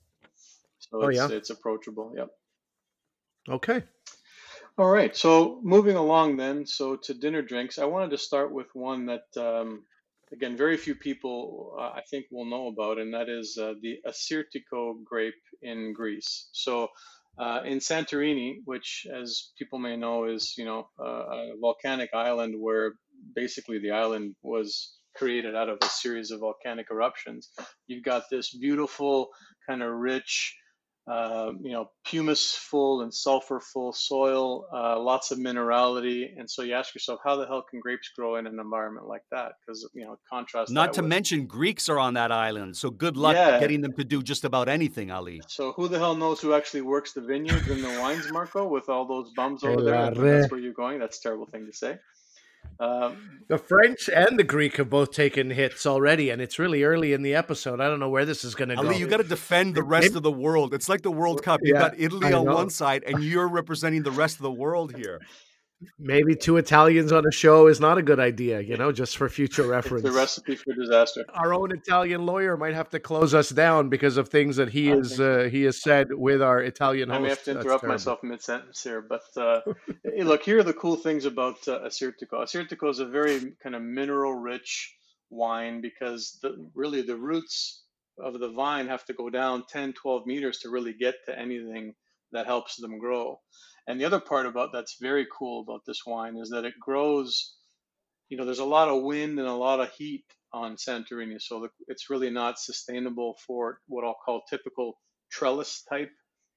[0.77, 1.29] So oh, it's, yeah.
[1.31, 2.13] it's approachable.
[2.15, 2.29] Yep.
[3.49, 3.81] Okay.
[4.77, 5.17] All right.
[5.17, 6.67] So moving along then.
[6.67, 9.81] So to dinner drinks, I wanted to start with one that um,
[10.31, 15.41] again very few people I think will know about, and that is the Assyrtiko grape
[15.63, 16.49] in Greece.
[16.51, 16.89] So
[17.39, 22.93] uh, in Santorini, which, as people may know, is you know a volcanic island where
[23.35, 27.49] basically the island was created out of a series of volcanic eruptions.
[27.87, 29.29] You've got this beautiful
[29.67, 30.55] kind of rich
[31.07, 36.63] uh, you know, pumice full and sulfur full soil, uh, lots of minerality, and so
[36.63, 39.53] you ask yourself, how the hell can grapes grow in an environment like that?
[39.59, 40.71] Because you know, contrast.
[40.71, 41.09] Not to with...
[41.09, 43.59] mention Greeks are on that island, so good luck yeah.
[43.59, 45.41] getting them to do just about anything, Ali.
[45.47, 48.67] So who the hell knows who actually works the vineyards and the wines, Marco?
[48.67, 50.99] With all those bums over there, that's where you're going.
[50.99, 51.97] That's a terrible thing to say.
[52.79, 57.13] Um, the French and the Greek have both taken hits already, and it's really early
[57.13, 57.79] in the episode.
[57.79, 58.81] I don't know where this is going to go.
[58.81, 60.73] Ali, you got to defend the rest of the world.
[60.73, 61.61] It's like the World Cup.
[61.63, 64.95] You've yeah, got Italy on one side, and you're representing the rest of the world
[64.95, 65.21] here
[65.99, 69.29] maybe two Italians on a show is not a good idea, you know, just for
[69.29, 70.03] future reference.
[70.03, 71.25] the recipe for disaster.
[71.33, 74.89] Our own Italian lawyer might have to close us down because of things that he
[74.89, 77.19] is uh, he has said with our Italian host.
[77.19, 79.61] I may have to interrupt myself mid sentence here, but uh,
[80.03, 82.33] hey, look, here are the cool things about uh, Assyrtiko.
[82.33, 84.95] Assyrtiko is a very kind of mineral rich
[85.29, 87.83] wine because the, really the roots
[88.19, 91.93] of the vine have to go down 10, 12 meters to really get to anything
[92.31, 93.39] that helps them grow.
[93.87, 97.55] And the other part about that's very cool about this wine is that it grows.
[98.29, 101.61] You know, there's a lot of wind and a lot of heat on Santorini, so
[101.61, 104.97] the, it's really not sustainable for what I'll call typical
[105.31, 106.11] trellis type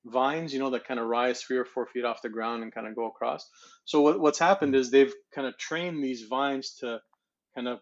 [0.05, 0.53] vines.
[0.53, 2.87] You know, that kind of rise three or four feet off the ground and kind
[2.87, 3.49] of go across.
[3.85, 7.01] So what, what's happened is they've kind of trained these vines to
[7.55, 7.81] kind of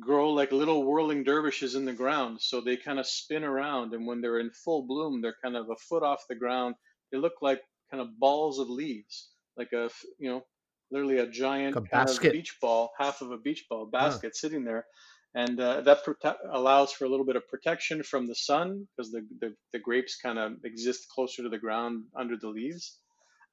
[0.00, 2.38] grow like little whirling dervishes in the ground.
[2.40, 5.70] So they kind of spin around, and when they're in full bloom, they're kind of
[5.70, 6.76] a foot off the ground.
[7.12, 10.42] They look like kind of balls of leaves, like a you know
[10.90, 14.38] literally a giant a kind of beach ball, half of a beach ball basket huh.
[14.38, 14.86] sitting there.
[15.34, 19.12] and uh, that prote- allows for a little bit of protection from the sun because
[19.12, 22.98] the, the, the grapes kind of exist closer to the ground under the leaves.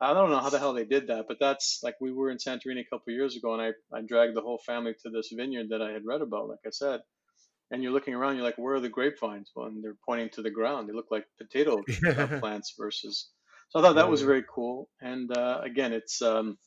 [0.02, 2.38] I don't know how the hell they did that, but that's like we were in
[2.38, 5.32] Santorini a couple of years ago, and I, I dragged the whole family to this
[5.36, 7.00] vineyard that I had read about, like I said.
[7.72, 9.52] And you're looking around, you're like, where are the grapevines?
[9.56, 10.88] Well, and they're pointing to the ground.
[10.88, 13.30] They look like potato uh, plants versus.
[13.70, 14.90] So I thought that was very cool.
[15.02, 16.58] And uh, again, it's um,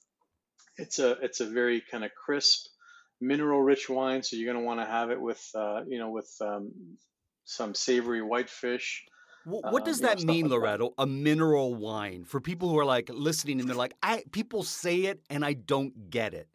[0.77, 2.67] it's a it's a very kind of crisp,
[3.21, 4.23] mineral rich wine.
[4.23, 6.73] So you're going to want to have it with uh, you know with um,
[7.45, 9.05] some savory whitefish.
[9.45, 10.95] What does um, that mean, like Loretto?
[10.97, 11.03] That.
[11.05, 15.03] A mineral wine for people who are like listening and they're like, I people say
[15.03, 16.49] it and I don't get it.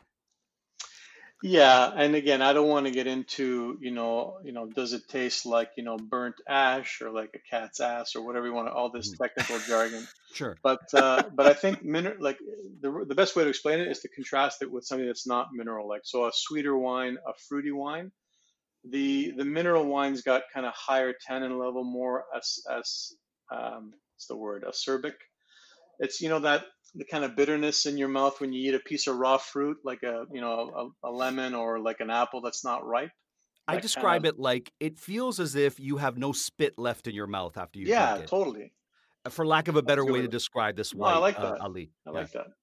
[1.45, 5.09] Yeah, and again, I don't want to get into, you know, you know, does it
[5.09, 8.69] taste like, you know, burnt ash or like a cat's ass or whatever you want
[8.69, 9.17] to, all this mm.
[9.17, 10.07] technical jargon.
[10.33, 10.55] Sure.
[10.63, 12.39] But uh, but I think mineral, like
[12.79, 15.49] the the best way to explain it is to contrast it with something that's not
[15.53, 16.03] mineral like.
[16.05, 18.13] So a sweeter wine, a fruity wine.
[18.89, 23.11] The the mineral wines got kind of higher tannin level, more as as
[23.51, 25.15] um, what's the word, acerbic.
[25.99, 26.63] It's you know that
[26.95, 29.77] the kind of bitterness in your mouth when you eat a piece of raw fruit,
[29.83, 33.11] like a you know a, a lemon or like an apple that's not ripe.
[33.67, 34.35] I describe kind of...
[34.35, 37.79] it like it feels as if you have no spit left in your mouth after
[37.79, 38.27] you yeah, it.
[38.27, 38.73] totally.
[39.25, 41.61] Uh, for lack of a better way to describe this wine, I like uh, that.
[41.61, 41.91] Uh, Ali.
[42.05, 42.17] I yeah.
[42.17, 42.47] like that.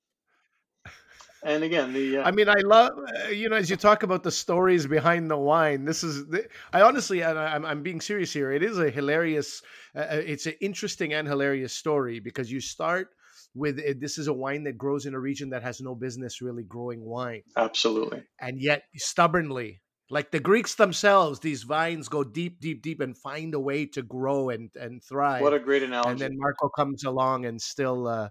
[1.43, 2.25] And again, the uh...
[2.25, 5.39] I mean, I love uh, you know as you talk about the stories behind the
[5.39, 5.87] wine.
[5.87, 8.53] This is the, I honestly, and I'm I'm being serious here.
[8.53, 9.63] It is a hilarious,
[9.97, 13.15] uh, it's an interesting and hilarious story because you start
[13.55, 16.41] with it, this is a wine that grows in a region that has no business
[16.41, 17.43] really growing wine.
[17.57, 18.23] Absolutely.
[18.41, 23.55] And yet stubbornly, like the Greeks themselves, these vines go deep, deep, deep and find
[23.55, 25.43] a way to grow and and thrive.
[25.43, 26.11] What a great analogy!
[26.11, 28.29] And then Marco comes along and still uh,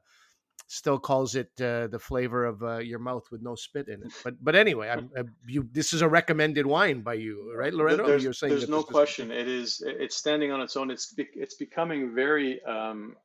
[0.68, 4.14] still calls it uh, the flavor of uh, your mouth with no spit in it.
[4.24, 8.06] But but anyway, I'm, uh, you this is a recommended wine by you, right, Loretto?
[8.06, 9.32] There's, You're saying there's no question.
[9.32, 9.82] It is.
[9.86, 10.92] It's standing on its own.
[10.92, 13.16] It's it's becoming very um,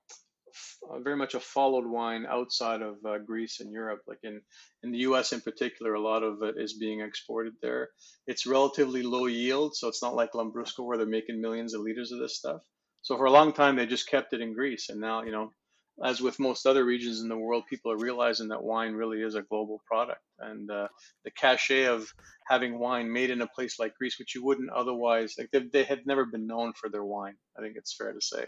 [0.91, 4.03] uh, very much a followed wine outside of uh, Greece and Europe.
[4.07, 4.41] Like in
[4.83, 5.33] in the U.S.
[5.33, 7.91] in particular, a lot of it is being exported there.
[8.27, 12.13] It's relatively low yield, so it's not like Lambrusco where they're making millions of liters
[12.13, 12.63] of this stuff.
[13.03, 15.53] So for a long time, they just kept it in Greece, and now you know
[16.03, 19.37] as with most other regions in the world, people are realizing that wine really is
[19.37, 20.21] a global product.
[20.41, 20.89] And uh,
[21.25, 22.13] the cachet of
[22.49, 25.85] having wine made in a place like Greece, which you wouldn't otherwise, like they, they
[25.85, 27.35] had never been known for their wine.
[27.57, 28.45] I think it's fair to say.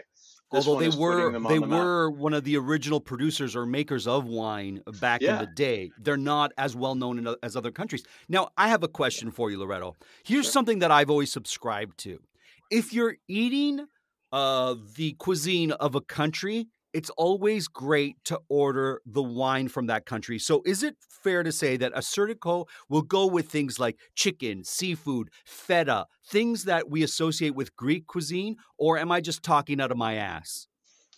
[0.51, 4.25] This Although they were they the were one of the original producers or makers of
[4.25, 5.33] wine back yeah.
[5.33, 8.03] in the day, they're not as well known in, as other countries.
[8.27, 9.95] Now, I have a question for you, Loretto.
[10.25, 10.51] Here's sure.
[10.51, 12.19] something that I've always subscribed to:
[12.69, 13.87] if you're eating
[14.31, 20.07] uh, the cuisine of a country, it's always great to order the wine from that
[20.07, 20.39] country.
[20.39, 25.29] So, is it fair to say that Assyrtiko will go with things like chicken, seafood,
[25.45, 29.97] feta, things that we associate with Greek cuisine, or am I just talking out of
[29.97, 30.65] my ass?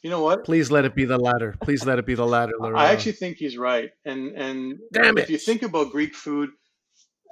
[0.04, 0.44] You know what?
[0.44, 1.56] Please let it be the latter.
[1.62, 2.54] Please let it be the latter.
[2.76, 3.90] I actually think he's right.
[4.04, 6.50] And and Damn if you think about Greek food,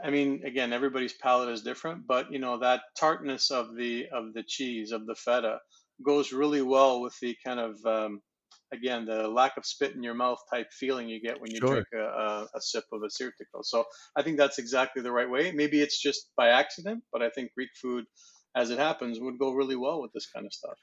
[0.01, 4.33] I mean, again, everybody's palate is different, but you know that tartness of the of
[4.33, 5.59] the cheese of the feta
[6.05, 8.21] goes really well with the kind of um,
[8.73, 11.69] again the lack of spit in your mouth type feeling you get when you sure.
[11.69, 13.63] drink a, a, a, sip of Assyrtiko.
[13.63, 15.51] So I think that's exactly the right way.
[15.51, 18.05] Maybe it's just by accident, but I think Greek food,
[18.55, 20.77] as it happens, would go really well with this kind of stuff.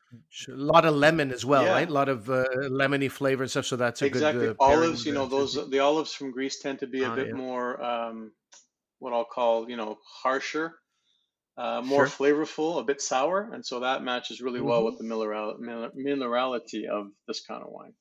[0.49, 1.73] A lot of lemon as well, yeah.
[1.73, 1.89] right?
[1.89, 3.67] A lot of uh, lemony flavor and stuff.
[3.67, 4.47] So that's a exactly.
[4.47, 5.05] good uh, olives.
[5.05, 7.35] You know, those the olives from Greece tend to be a oh, bit yeah.
[7.35, 8.33] more um,
[8.99, 10.75] what I'll call you know harsher
[11.57, 12.27] uh, more sure.
[12.27, 14.87] flavorful, a bit sour, and so that matches really well mm-hmm.
[14.87, 15.57] with the mineral,
[15.97, 17.95] minerality of this kind of wine.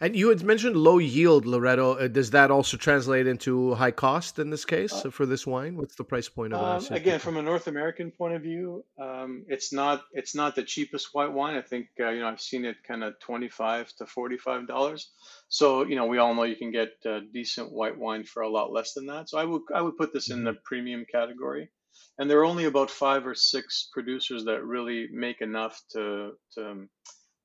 [0.00, 1.94] And you had mentioned low yield, Loretto.
[1.94, 5.76] Uh, does that also translate into high cost in this case uh, for this wine?
[5.76, 6.90] What's the price point of it?
[6.90, 10.62] Um, again, from a North American point of view, um, it's not it's not the
[10.62, 11.56] cheapest white wine.
[11.56, 14.66] I think uh, you know I've seen it kind of twenty five to forty five
[14.66, 15.10] dollars.
[15.48, 18.48] So you know we all know you can get uh, decent white wine for a
[18.48, 19.28] lot less than that.
[19.28, 20.46] So I would I would put this in mm-hmm.
[20.46, 21.70] the premium category
[22.18, 26.88] and there are only about five or six producers that really make enough to to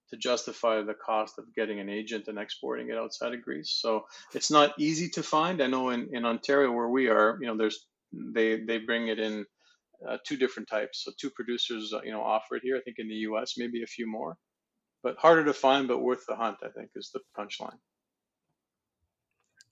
[0.09, 3.77] to justify the cost of getting an agent and exporting it outside of Greece.
[3.81, 5.61] So it's not easy to find.
[5.61, 9.19] I know in, in Ontario where we are, you know, there's they they bring it
[9.19, 9.45] in
[10.07, 11.03] uh, two different types.
[11.03, 12.77] So two producers, uh, you know, offer it here.
[12.77, 13.55] I think in the U.S.
[13.57, 14.37] maybe a few more,
[15.03, 16.57] but harder to find, but worth the hunt.
[16.63, 17.77] I think is the punchline.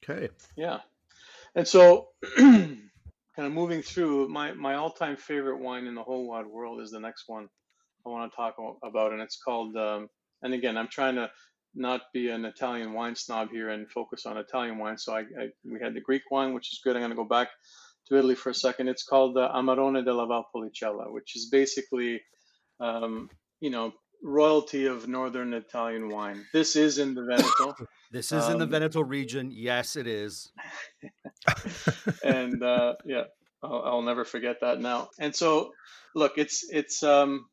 [0.03, 0.29] Okay.
[0.55, 0.79] Yeah,
[1.55, 2.10] and so
[3.35, 6.81] kind of moving through, my, my all time favorite wine in the whole wide world
[6.81, 7.47] is the next one
[8.05, 9.75] I want to talk about, and it's called.
[9.75, 10.07] Um,
[10.41, 11.29] and again, I'm trying to
[11.73, 14.97] not be an Italian wine snob here and focus on Italian wine.
[14.97, 16.95] So I, I we had the Greek wine, which is good.
[16.95, 17.49] I'm going to go back
[18.07, 18.87] to Italy for a second.
[18.87, 22.21] It's called the Amarone della Valpolicella, which is basically,
[22.79, 23.91] um, you know,
[24.25, 26.45] royalty of northern Italian wine.
[26.51, 27.75] This is in the Veneto.
[28.11, 29.51] This is in the Um, Veneto region.
[29.51, 30.51] Yes, it is.
[32.23, 33.23] and uh, yeah,
[33.61, 35.09] I'll, I'll never forget that now.
[35.19, 35.71] And so,
[36.13, 37.45] look, it's it's um,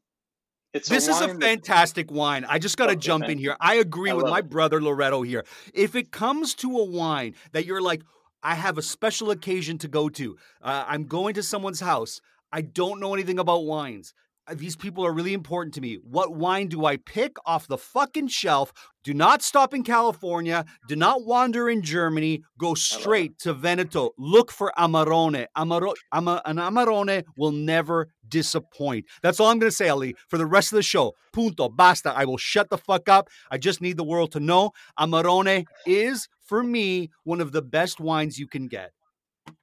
[0.73, 2.45] it's This is a wine that- fantastic wine.
[2.49, 3.57] I just got to Okay, jump in here.
[3.61, 4.51] I agree I with my it.
[4.51, 5.45] brother Loretto here.
[5.75, 8.03] If it comes to a wine that you're like,
[8.43, 12.21] I have a special occasion to go to, uh, I'm going to someone's house,
[12.53, 14.15] I don't know anything about wines.
[14.49, 15.99] Uh, These people are really important to me.
[16.03, 18.73] What wine do I pick off the fucking shelf?
[19.05, 20.65] Do not stop in California.
[20.89, 22.43] Do not wander in Germany.
[22.59, 24.11] Go straight to Veneto.
[24.19, 25.47] Look for Amarone.
[25.57, 29.07] Amaro- Ama- an Amarone will never disappoint.
[29.23, 31.13] That's all I'm going to say, Ali, for the rest of the show.
[31.33, 31.69] Punto.
[31.69, 32.13] Basta.
[32.17, 33.29] I will shut the fuck up.
[33.51, 38.01] I just need the world to know Amarone is, for me, one of the best
[38.01, 38.93] wines you can get.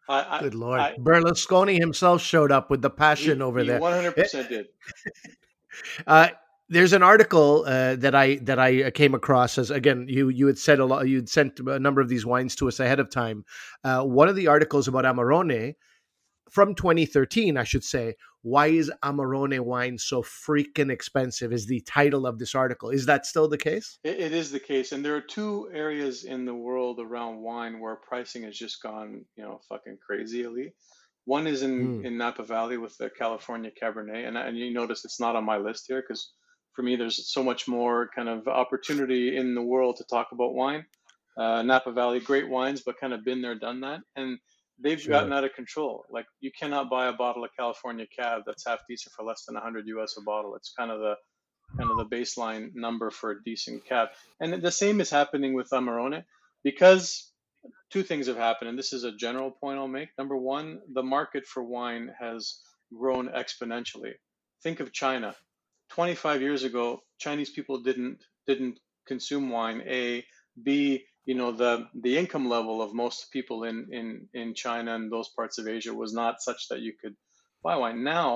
[0.07, 0.79] I, I, Good lord.
[0.79, 3.79] I- Berlusconi himself showed up with the passion over there.
[3.79, 4.67] One hundred percent did.
[6.07, 6.27] Uh,
[6.67, 10.57] there's an article uh, that I that I came across as again you you had
[10.57, 13.45] said a lot you'd sent a number of these wines to us ahead of time.
[13.83, 15.75] Uh, one of the articles about Amarone
[16.51, 18.15] from 2013, I should say.
[18.41, 21.51] Why is Amarone wine so freaking expensive?
[21.51, 22.89] Is the title of this article?
[22.89, 23.99] Is that still the case?
[24.03, 27.79] It, it is the case, and there are two areas in the world around wine
[27.81, 30.45] where pricing has just gone, you know, fucking crazy.
[30.45, 30.73] Ali.
[31.25, 32.05] One is in Mm.
[32.05, 35.57] in Napa Valley with the California Cabernet, and and you notice it's not on my
[35.57, 36.31] list here because
[36.73, 40.53] for me there's so much more kind of opportunity in the world to talk about
[40.55, 40.85] wine.
[41.37, 44.39] Uh, Napa Valley, great wines, but kind of been there, done that, and
[44.81, 45.11] they've Sure.
[45.11, 46.05] gotten out of control.
[46.11, 49.55] Like you cannot buy a bottle of California Cab that's half decent for less than
[49.55, 50.55] 100 US a bottle.
[50.55, 51.15] It's kind of the
[51.77, 54.09] kind of the baseline number for a decent cab.
[54.39, 56.23] And the same is happening with Amarone
[56.63, 57.31] because
[57.91, 58.69] two things have happened.
[58.69, 60.09] And this is a general point I'll make.
[60.17, 62.59] Number one, the market for wine has
[62.97, 64.13] grown exponentially.
[64.63, 65.35] Think of China.
[65.91, 69.81] 25 years ago, Chinese people didn't didn't consume wine.
[69.87, 70.25] A,
[70.63, 71.73] B, you know, the
[72.07, 75.93] the income level of most people in in in China and those parts of Asia
[75.93, 77.15] was not such that you could
[77.63, 78.03] buy wine.
[78.03, 78.31] Now,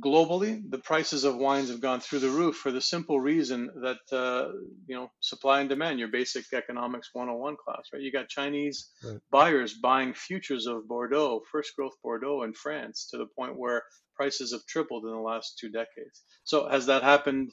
[0.00, 4.16] globally, the prices of wines have gone through the roof for the simple reason that
[4.16, 4.52] uh,
[4.86, 8.02] you know supply and demand, your basic economics 101 class, right?
[8.02, 9.20] You got Chinese Right.
[9.30, 13.82] buyers buying futures of Bordeaux, first growth Bordeaux in France, to the point where
[14.16, 16.22] prices have tripled in the last two decades.
[16.44, 17.52] So has that happened?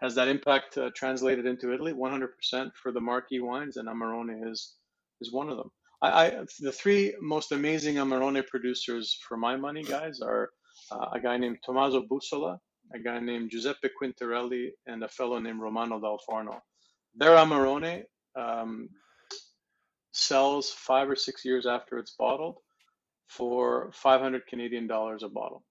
[0.00, 1.92] Has that impact uh, translated into Italy?
[1.92, 4.76] 100% for the marquee wines, and Amarone is
[5.20, 5.70] is one of them.
[6.02, 10.50] I, I the three most amazing Amarone producers for my money, guys, are
[10.90, 12.58] uh, a guy named Tommaso Bussola,
[12.94, 16.62] a guy named Giuseppe Quintarelli, and a fellow named Romano Dal Forno.
[17.14, 18.04] Their Amarone
[18.36, 18.88] um,
[20.12, 22.56] sells five or six years after it's bottled
[23.28, 25.64] for 500 Canadian dollars a bottle.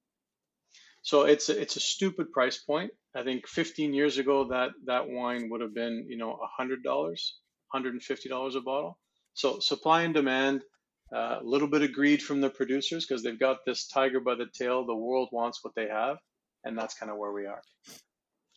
[1.01, 2.91] So it's a, it's a stupid price point.
[3.15, 8.55] I think 15 years ago that that wine would have been you know $100, $150
[8.55, 8.99] a bottle.
[9.33, 10.63] So supply and demand,
[11.15, 14.35] uh, a little bit of greed from the producers because they've got this tiger by
[14.35, 14.85] the tail.
[14.85, 16.17] The world wants what they have,
[16.63, 17.61] and that's kind of where we are.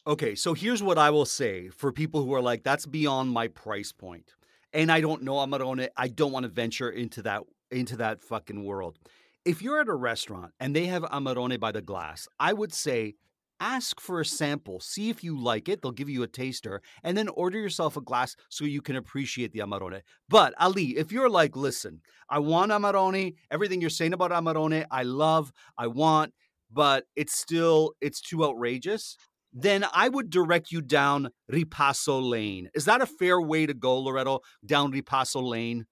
[0.06, 3.46] Okay, so here's what I will say for people who are like, that's beyond my
[3.48, 4.34] price point,
[4.72, 5.88] and I don't know Amarone.
[5.96, 8.98] I don't want to venture into that into that fucking world.
[9.44, 13.14] If you're at a restaurant and they have Amarone by the glass, I would say
[13.58, 15.82] ask for a sample, see if you like it.
[15.82, 19.52] They'll give you a taster, and then order yourself a glass so you can appreciate
[19.52, 20.00] the Amarone.
[20.28, 25.02] But Ali, if you're like, listen, I want Amarone, everything you're saying about Amarone, I
[25.02, 26.34] love, I want,
[26.72, 29.16] but it's still it's too outrageous
[29.52, 32.70] then I would direct you down Ripasso Lane.
[32.74, 34.40] Is that a fair way to go, Loretto?
[34.64, 35.84] Down Ripasso Lane?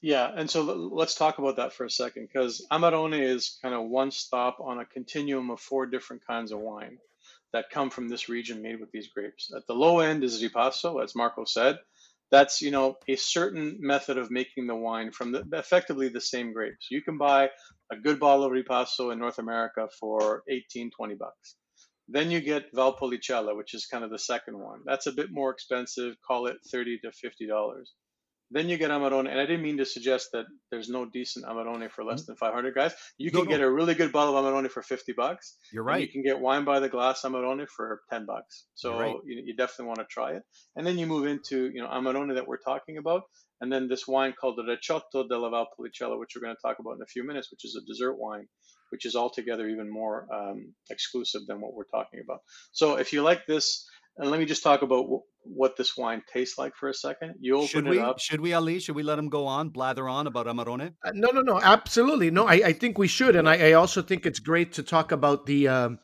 [0.00, 3.88] Yeah, and so let's talk about that for a second because Amarone is kind of
[3.88, 6.98] one stop on a continuum of four different kinds of wine
[7.52, 9.50] that come from this region made with these grapes.
[9.56, 11.78] At the low end is Ripasso, as Marco said.
[12.30, 16.52] That's you know a certain method of making the wine from the, effectively the same
[16.52, 16.88] grapes.
[16.90, 17.50] You can buy
[17.90, 21.56] a good bottle of Ripasso in North America for 18, 20 bucks.
[22.06, 24.80] Then you get Valpolicella, which is kind of the second one.
[24.86, 27.92] That's a bit more expensive, call it 30 to 50 dollars.
[28.50, 31.90] Then you get Amarone, and I didn't mean to suggest that there's no decent Amarone
[31.90, 32.94] for less than 500 guys.
[33.18, 33.46] You can no.
[33.46, 35.56] get a really good bottle of Amarone for 50 bucks.
[35.70, 38.64] You're and You can get wine by the glass Amarone for 10 bucks.
[38.74, 39.16] So right.
[39.26, 40.42] you, you definitely want to try it.
[40.76, 43.22] And then you move into, you know, Amarone that we're talking about,
[43.60, 46.92] and then this wine called the Recioto della Valpolicella, which we're going to talk about
[46.92, 48.46] in a few minutes, which is a dessert wine,
[48.90, 52.40] which is altogether even more um, exclusive than what we're talking about.
[52.72, 53.86] So if you like this
[54.18, 57.36] and let me just talk about w- what this wine tastes like for a second.
[57.40, 57.98] You open Should it we?
[57.98, 58.18] up.
[58.20, 58.80] Should we, Ali?
[58.80, 60.94] Should we let him go on, blather on about Amarone?
[61.04, 62.30] Uh, no, no, no, absolutely.
[62.30, 65.12] No, I, I think we should, and I, I also think it's great to talk
[65.12, 65.98] about the, um,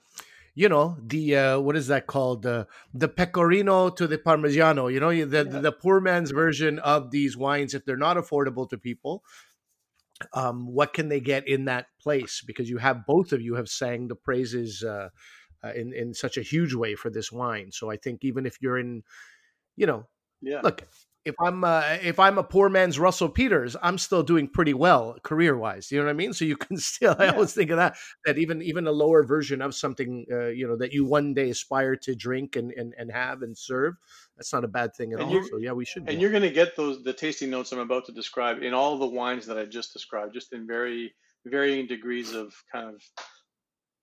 [0.55, 2.43] you know, the uh, what is that called?
[2.43, 4.93] The the pecorino to the parmigiano.
[4.93, 5.61] You know, the Yeah.
[5.61, 7.75] the poor man's version of these wines.
[7.75, 9.25] If they're not affordable to people,
[10.33, 12.41] um, what can they get in that place?
[12.47, 15.09] Because you have both of you have sang the praises uh,
[15.65, 17.73] uh, in in such a huge way for this wine.
[17.73, 19.03] So I think even if you're in,
[19.77, 20.07] you know,
[20.41, 20.63] Yeah.
[20.63, 20.85] look
[21.25, 25.17] if i'm uh, if i'm a poor man's russell peters i'm still doing pretty well
[25.23, 27.77] career wise you know what i mean so you can still i always think of
[27.79, 27.97] that
[28.27, 31.51] that even even a lower version of something uh, you know that you one day
[31.51, 33.97] aspire to drink and and, and have and serve
[34.37, 36.43] that's not a bad thing at And all so yeah we should And you're going
[36.43, 39.59] to get those the tasting notes I'm about to describe in all the wines that
[39.59, 41.15] I just described, just in very
[41.47, 43.03] varying degrees of kind of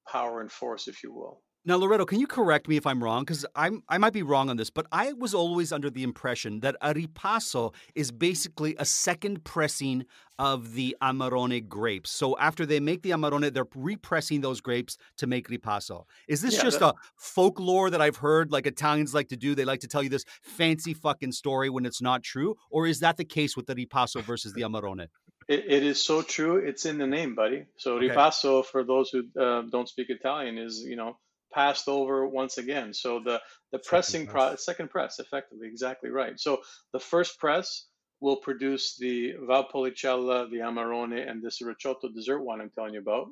[0.07, 1.43] power and force, if you will.
[1.63, 3.21] Now, Loretto, can you correct me if I'm wrong?
[3.23, 6.61] Because I'm I might be wrong on this, but I was always under the impression
[6.61, 10.05] that a ripasso is basically a second pressing
[10.39, 12.09] of the Amarone grapes.
[12.09, 16.05] So after they make the Amarone, they're repressing those grapes to make ripasso.
[16.27, 19.53] Is this Yeah, just that- a folklore that I've heard like Italians like to do?
[19.53, 23.01] They like to tell you this fancy fucking story when it's not true, or is
[23.01, 25.09] that the case with the ripasso versus the Amarone?
[25.47, 26.55] It, it is so true.
[26.57, 27.65] It's in the name, buddy.
[27.77, 28.07] So Okay.
[28.09, 31.17] ripasso, for those who uh, don't speak Italian, is you know
[31.53, 32.93] passed over once again.
[32.93, 33.41] So the
[33.71, 34.49] the pressing press.
[34.49, 36.39] pro second press, effectively, exactly right.
[36.39, 36.61] So
[36.93, 37.87] the first press
[38.19, 43.27] will produce the Valpolicella, the Amarone, and this Recioto dessert wine I'm telling you about.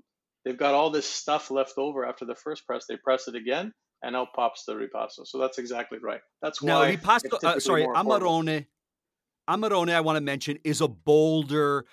[0.45, 2.85] They've got all this stuff left over after the first press.
[2.87, 5.25] They press it again, and out pops the ripasso.
[5.25, 6.21] So that's exactly right.
[6.41, 7.85] That's Now, why ripasso, uh, sorry.
[7.85, 8.65] Amarone.
[9.49, 11.85] Amarone, I want to mention, is a bolder,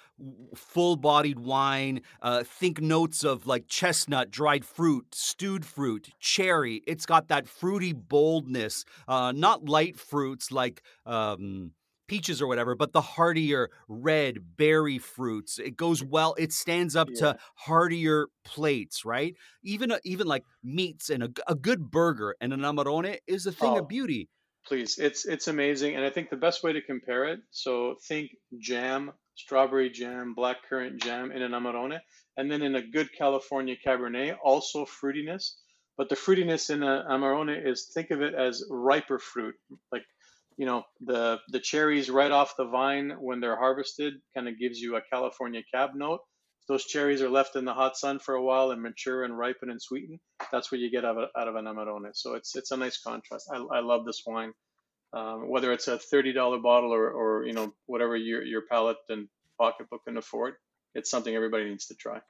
[0.54, 2.02] full-bodied wine.
[2.20, 6.82] Uh, think notes of like chestnut, dried fruit, stewed fruit, cherry.
[6.86, 11.72] It's got that fruity boldness, uh, not light fruits like um,
[12.09, 15.59] peaches or whatever, but the heartier red berry fruits.
[15.59, 16.34] It goes well.
[16.38, 17.16] It stands up Yeah.
[17.32, 19.34] to heartier plates, right?
[19.62, 23.78] Even even like meats and a good burger and an Amarone is a thing Oh.
[23.78, 24.28] of beauty.
[24.66, 27.40] Please, it's it's amazing, and I think the best way to compare it.
[27.52, 32.00] So think jam, strawberry jam, blackcurrant jam in an Amarone,
[32.36, 35.52] and then in a good California Cabernet, also fruitiness.
[35.96, 39.54] But the fruitiness in an Amarone is think of it as riper fruit,
[39.92, 40.04] like
[40.56, 44.80] you know the the cherries right off the vine when they're harvested, kind of gives
[44.80, 46.20] you a California Cab note.
[46.68, 49.70] Those cherries are left in the hot sun for a while and mature and ripen
[49.70, 50.18] and sweeten,
[50.50, 52.10] that's what you get out of, out of an Amarone.
[52.14, 53.48] So it's it's a nice contrast.
[53.52, 54.52] I, I love this wine
[55.12, 58.96] um, whether it's a thirty dollar bottle or, or you know whatever your your palate
[59.08, 60.54] and pocketbook can afford.
[60.94, 62.20] It's something everybody needs to try.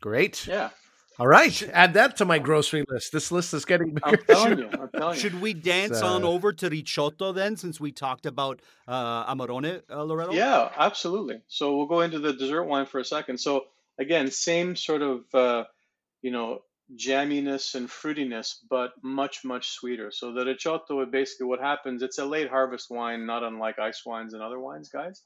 [0.00, 0.70] great Yeah,
[1.18, 4.58] all right add that to my grocery list this list is getting I'm bigger telling
[4.58, 4.70] you.
[4.72, 5.20] I'm telling you.
[5.20, 9.82] Should we dance on uh, over to Recioto then, since we talked about uh, Amarone,
[9.90, 10.32] uh, Loretto?
[10.32, 11.40] Yeah, absolutely.
[11.48, 13.38] So we'll go into the dessert wine for a second.
[13.38, 13.66] So
[13.98, 15.64] again, same sort of uh,
[16.22, 16.62] you know
[16.96, 20.10] jamminess and fruitiness, but much much sweeter.
[20.10, 22.02] So the Recioto, is basically what happens.
[22.02, 25.22] It's a late harvest wine, not unlike ice wines and other wines, guys.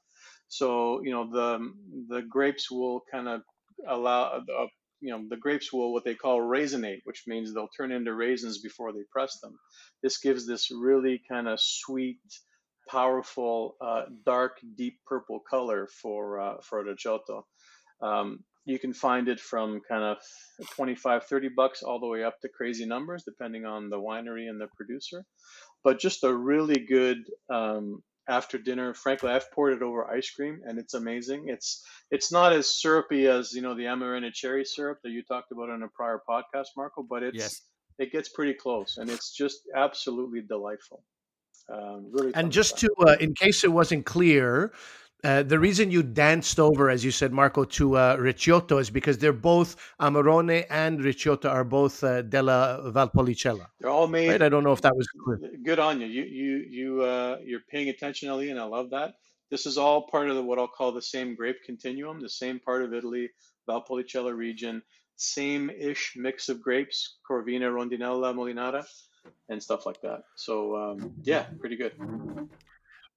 [0.48, 1.72] So you know the
[2.08, 3.42] the grapes will kind of
[3.88, 4.66] allow uh,
[5.02, 8.60] you know the grapes will what they call raisinate, which means they'll turn into raisins
[8.60, 9.58] before they press them.
[10.02, 12.20] This gives this really kind of sweet,
[12.88, 17.42] powerful, uh, dark, deep purple color for uh, for Recioto.
[18.00, 20.18] Um, you can find it from kind of
[20.76, 24.60] 25, 30 bucks all the way up to crazy numbers, depending on the winery and
[24.60, 25.24] the producer.
[25.82, 27.18] But just a really good
[27.52, 28.94] um, after dinner.
[28.94, 31.48] Frankly, I've poured it over ice cream, and it's amazing.
[31.48, 35.52] It's it's not as syrupy as you know the Amarena cherry syrup that you talked
[35.52, 37.02] about in a prior podcast, Marco.
[37.02, 37.62] But it's Yes.
[37.98, 41.04] it gets pretty close, and it's just absolutely delightful.
[41.68, 42.90] Um, really, And just stuff.
[42.98, 44.72] to, uh, in case it wasn't clear,
[45.24, 49.18] uh, the reason you danced over, as you said, Marco, to uh, Recioto is because
[49.18, 53.66] they're both Amarone and Recioto are both uh, della Valpolicella.
[53.78, 54.30] they're all made.
[54.30, 54.42] Right?
[54.42, 55.38] I don't know if that was clear.
[55.64, 56.08] Good on you.
[56.08, 59.14] You you you uh, you're paying attention, Ali, and I love that.
[59.50, 62.58] This is all part of the, what I'll call the same grape continuum, the same
[62.58, 63.28] part of Italy,
[63.68, 64.82] Valpolicella region,
[65.16, 68.84] same-ish mix of grapes, Corvina, Rondinella, Molinara,
[69.50, 70.22] and stuff like that.
[70.36, 71.92] So um, yeah, pretty good.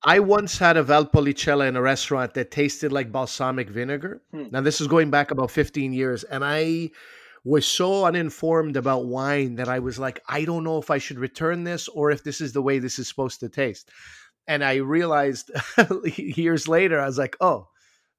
[0.05, 4.21] I once had a Valpolicella in a restaurant that tasted like balsamic vinegar.
[4.31, 4.45] Hmm.
[4.51, 6.91] Now, this is going back about 15 years, and I
[7.43, 11.17] was so uninformed about wine that I was like, I don't know if I should
[11.17, 13.89] return this or if this is the way this is supposed to taste.
[14.47, 15.51] And I realized
[16.17, 17.67] years later, I was like, oh,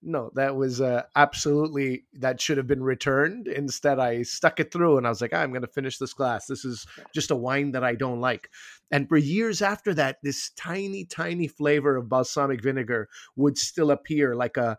[0.02, 3.48] no, that was uh, absolutely that should have been returned.
[3.48, 6.46] Instead, I stuck it through, and I was like, I'm going to finish this glass.
[6.46, 8.50] This is just a wine that I don't like.
[8.90, 14.36] And for years after that, this tiny, tiny flavor of balsamic vinegar would still appear,
[14.36, 14.76] like a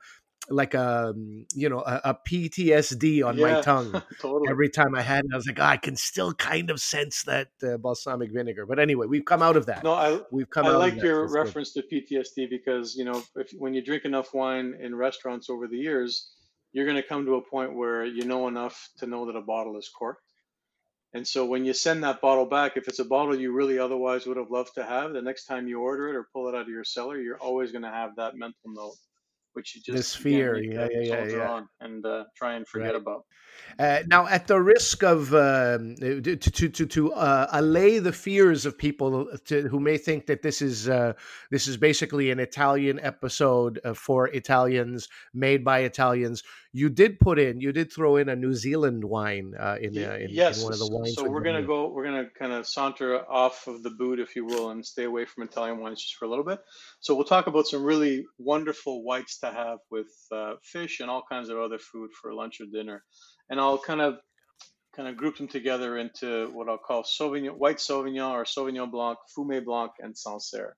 [0.50, 4.50] like a um, you know a, a PTSD on yeah, my tongue totally.
[4.50, 5.32] every time I had it.
[5.34, 8.66] I was like, oh, I can still kind of sense that uh, balsamic vinegar.
[8.66, 9.84] But anyway, we've come out of that.
[9.84, 10.66] No, I we've come.
[10.66, 11.90] I like your reference good.
[11.90, 15.78] to PTSD because you know if when you drink enough wine in restaurants over the
[15.78, 16.32] years,
[16.72, 19.42] you're going to come to a point where you know enough to know that a
[19.42, 20.22] bottle is corked.
[21.14, 24.28] And so when you send that bottle back, if it's a bottle you really otherwise
[24.28, 26.62] would have loved to have, the next time you order it or pull it out
[26.62, 28.94] of your cellar, you're always going to have that mental note
[29.58, 33.02] which you just this fear, yeah, yeah, yeah, yeah, and uh, try and forget right.
[33.02, 33.26] about.
[33.80, 38.68] Uh, now, at the risk of um, to to to, to uh, allay the fears
[38.68, 41.14] of people to, who may think that this is uh,
[41.50, 46.44] this is basically an Italian episode uh, for Italians made by Italians,
[46.78, 50.14] you did put in, you did throw in a New Zealand wine uh, in, uh,
[50.14, 50.60] in, yes.
[50.60, 51.16] in one of the wines.
[51.16, 54.46] So we're gonna go, we're gonna kind of saunter off of the boot, if you
[54.46, 56.60] will, and stay away from Italian wines just for a little bit.
[57.00, 61.24] So we'll talk about some really wonderful whites to have with uh, fish and all
[61.30, 63.04] kinds of other food for lunch or dinner,
[63.50, 64.20] and I'll kind of
[64.96, 69.18] kind of group them together into what I'll call Sauvignon, white Sauvignon or Sauvignon Blanc,
[69.36, 70.76] Fumé Blanc, and Sancerre.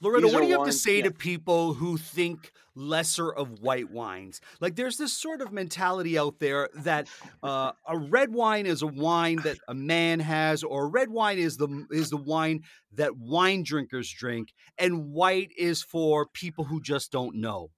[0.00, 1.04] Loretto, what do you have to say yeah.
[1.04, 4.40] to people who think lesser of white wines?
[4.60, 7.08] Like, there's this sort of mentality out there that
[7.42, 11.38] uh, a red wine is a wine that a man has, or a red wine
[11.38, 12.62] is the is the wine
[12.94, 17.70] that wine drinkers drink, and white is for people who just don't know.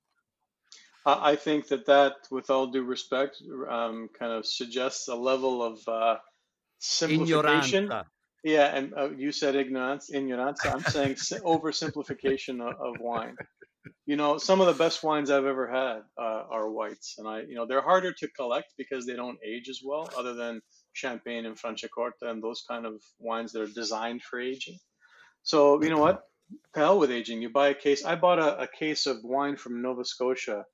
[1.07, 5.89] I think that that, with all due respect, um, kind of suggests a level of
[5.89, 6.19] uh,
[6.79, 7.85] simplification.
[7.87, 8.05] Ignoranta.
[8.43, 10.65] Yeah, and uh, you said ignorance, ignorance.
[10.65, 13.37] I'm saying oversimplification of, of, wine.
[14.07, 17.43] You know, some of the best wines I've ever had uh, are whites, and I,
[17.43, 20.63] you know, they're harder to collect because they don't age as well, other than
[20.95, 24.79] Champagne and Franciacorta and those kind of wines that are designed for aging.
[25.43, 26.23] So you know what?
[26.75, 27.43] Hell with aging.
[27.43, 28.05] You buy a case.
[28.05, 30.65] I bought a, a case of wine from Nova Scotia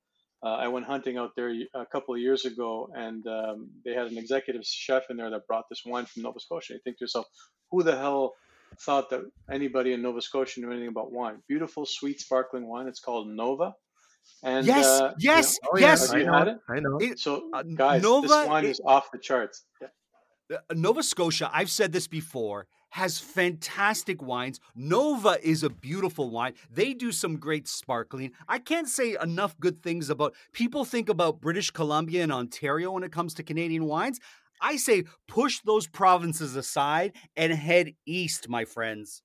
[0.43, 4.07] uh, I went hunting out there a couple of years ago, and um, they had
[4.07, 6.73] an executive chef in there that brought this wine from Nova Scotia.
[6.73, 7.25] You think to yourself,
[7.71, 8.33] who the hell
[8.81, 9.21] thought that
[9.51, 11.41] anybody in Nova Scotia knew anything about wine?
[11.47, 12.87] Beautiful, sweet, sparkling wine.
[12.87, 13.73] It's called Nova.
[14.43, 16.13] And yes, uh, yes, you know, oh, yes.
[16.13, 16.57] Yeah, I, know, it?
[16.69, 16.97] I know.
[16.99, 19.65] It, so, uh, guys, Nova, this wine it, is off the charts.
[19.81, 20.57] Yeah.
[20.57, 21.49] Uh, Nova Scotia.
[21.51, 24.59] I've said this before has fantastic wines.
[24.75, 26.53] Nova is a beautiful wine.
[26.71, 28.31] They do some great sparkling.
[28.47, 33.03] I can't say enough good things about people think about British Columbia and Ontario when
[33.03, 34.19] it comes to Canadian wines.
[34.61, 39.21] I say push those provinces aside and head east, my friends.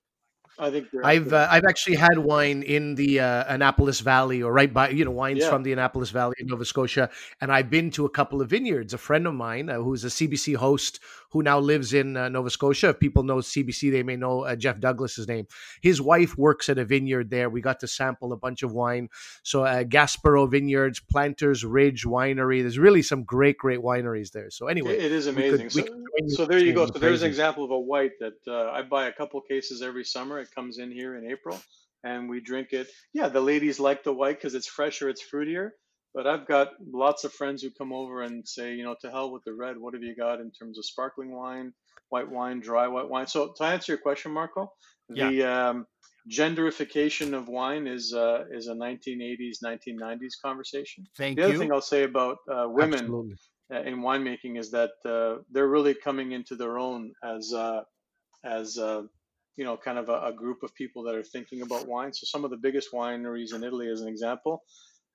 [0.59, 4.73] I think I've uh, I've actually had wine in the uh, Annapolis Valley or right
[4.73, 5.49] by you know wines yeah.
[5.49, 7.09] from the Annapolis Valley in Nova Scotia,
[7.41, 8.93] and I've been to a couple of vineyards.
[8.93, 11.01] A friend of mine uh, who's a CBC host
[11.33, 12.91] who now lives in uh, Nova Scotia.
[12.91, 15.47] If people know CBC, they may know uh, Jeff Douglas's name.
[15.81, 17.49] His wife works at a vineyard there.
[17.49, 19.09] We got to sample a bunch of wine.
[19.43, 22.61] So uh, Gaspereau Vineyards, Planters Ridge Winery.
[22.61, 24.51] There's really some great great wineries there.
[24.51, 25.71] So anyway, it is amazing.
[25.71, 25.89] Could,
[26.29, 26.87] so, so there you go.
[26.87, 30.39] So there's an example of a white that I buy a couple cases every summer
[30.39, 31.59] it comes in here in April
[32.05, 32.89] and we drink it.
[33.13, 35.71] Yeah, the ladies like the white because it's fresher, it's fruitier.
[36.15, 39.31] But I've got lots of friends who come over and say, you know, to hell
[39.33, 39.79] with the red.
[39.79, 41.73] What have you got in terms of sparkling wine,
[42.11, 43.27] white wine, dry white wine?
[43.27, 44.73] So to answer your question, Marco,
[45.09, 45.31] yeah.
[45.31, 45.87] the um,
[46.31, 51.07] genderification of wine is uh, is a 1980s, 1990s conversation.
[51.17, 51.49] Thank the you.
[51.49, 53.37] other thing I'll say about uh, women
[53.73, 57.81] uh, in winemaking is that uh, they're really coming into their own as uh,
[58.45, 59.03] as uh,
[59.57, 62.13] you know, kind of a, a, group of people that are thinking about wine.
[62.13, 64.63] So some of the biggest wineries in Italy, as an example,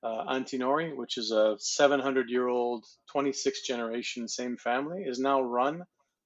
[0.07, 5.83] uh, Antinori, which is a 700 year old, 26th generation, same family, is now run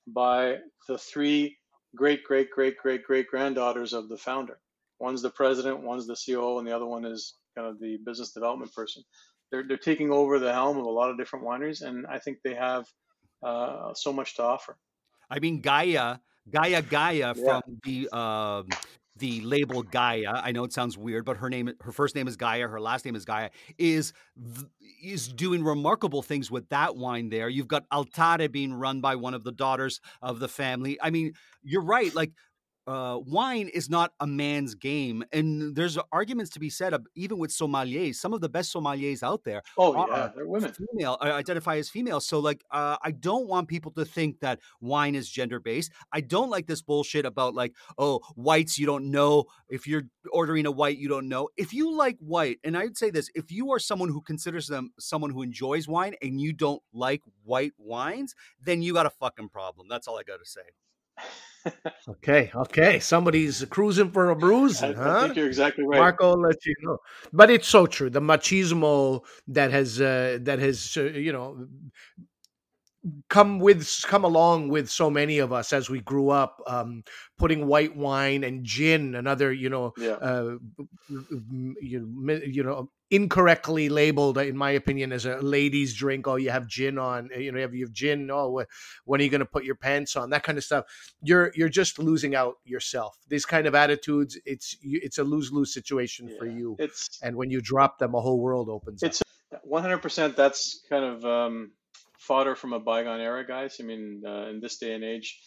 [0.08, 0.58] by
[0.88, 1.58] the three
[1.96, 4.60] great, great, great, great, great granddaughters of the founder.
[5.00, 8.32] One's the president, one's the CEO, and the other one is kind of the business
[8.32, 9.04] development person.
[9.52, 12.38] They're, they're taking over the helm of a lot of different wineries, and I think
[12.44, 12.86] they have
[13.44, 14.78] uh, so much to offer.
[15.30, 16.18] I mean, Gaia
[16.50, 17.34] Gaia Gaia yeah.
[17.34, 18.64] from the uh,
[19.22, 20.42] the label Gaja.
[20.44, 23.06] I know it sounds weird, but her name, her first name is Gaia, her last
[23.06, 23.50] name is Gaja.
[23.78, 24.12] Is
[25.02, 27.30] is doing remarkable things with that wine.
[27.30, 30.98] There, you've got Altare being run by one of the daughters of the family.
[31.02, 32.14] I mean, you're right.
[32.14, 32.32] Like
[32.92, 37.38] uh, wine is not a man's game, and there's arguments to be said of, even
[37.38, 38.16] with sommeliers.
[38.16, 41.90] Some of the best sommeliers out there, oh yeah, they're women, female, uh, identify as
[41.90, 42.20] female.
[42.20, 45.92] So like, uh, I don't want people to think that wine is gender based.
[46.12, 50.66] I don't like this bullshit about like, oh, whites, you don't know if you're ordering
[50.66, 51.48] a white you don't know.
[51.58, 54.92] If you like white, and I'd say this, if you are someone who considers them
[55.00, 59.50] someone who enjoys wine and you don't like white wines, then you got a fucking
[59.50, 59.88] problem.
[59.90, 60.62] That's all I got to say.
[62.10, 63.00] okay, okay.
[63.00, 65.18] Somebody's cruising for a bruise, I, huh?
[65.18, 66.00] I think you're exactly right.
[66.00, 66.98] Marco will let you know.
[67.32, 68.10] But it's so true.
[68.10, 71.68] The machismo that has uh, that has uh, you know
[73.30, 77.04] come with come along with so many of us as we grew up um,
[77.38, 80.12] putting white wine and gin another you know Yeah.
[80.22, 80.58] uh,
[81.10, 86.28] you, you know incorrectly labeled in my opinion as a ladies drink.
[86.28, 88.30] Oh you have gin on you know you have, you have gin.
[88.32, 90.30] Oh wh- when are you going to put your pants on?
[90.30, 90.86] That kind of stuff.
[91.22, 93.18] You're you're just losing out yourself.
[93.28, 96.76] These kind of attitudes it's you- it's a lose-lose situation for you.
[96.80, 99.10] It's and when you drop them a whole world opens up.
[99.10, 99.22] It's
[99.70, 100.36] 100%.
[100.38, 101.72] That's kind of um,
[102.22, 103.78] fodder from a bygone era, guys.
[103.80, 105.40] I mean, uh, in this day and age,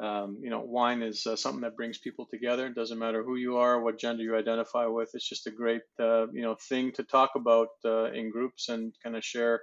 [0.00, 2.66] um, you know, wine is uh, something that brings people together.
[2.66, 5.10] It doesn't matter who you are, what gender you identify with.
[5.14, 8.92] It's just a great, uh, you know, thing to talk about uh, in groups and
[9.02, 9.60] kind of share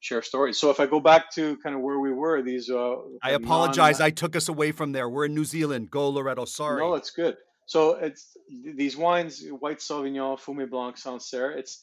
[0.00, 0.58] share stories.
[0.58, 2.70] So if I go back to kind of where we were, these.
[2.70, 4.00] Uh, I non- apologize.
[4.00, 5.08] I took us away from there.
[5.08, 5.90] We're in New Zealand.
[5.90, 6.44] Go Loretto.
[6.44, 6.80] Sorry.
[6.80, 7.36] No, it's good.
[7.66, 8.36] So it's
[8.76, 11.52] these wines, White Sauvignon, Fumé Blanc, Sancerre.
[11.52, 11.82] It's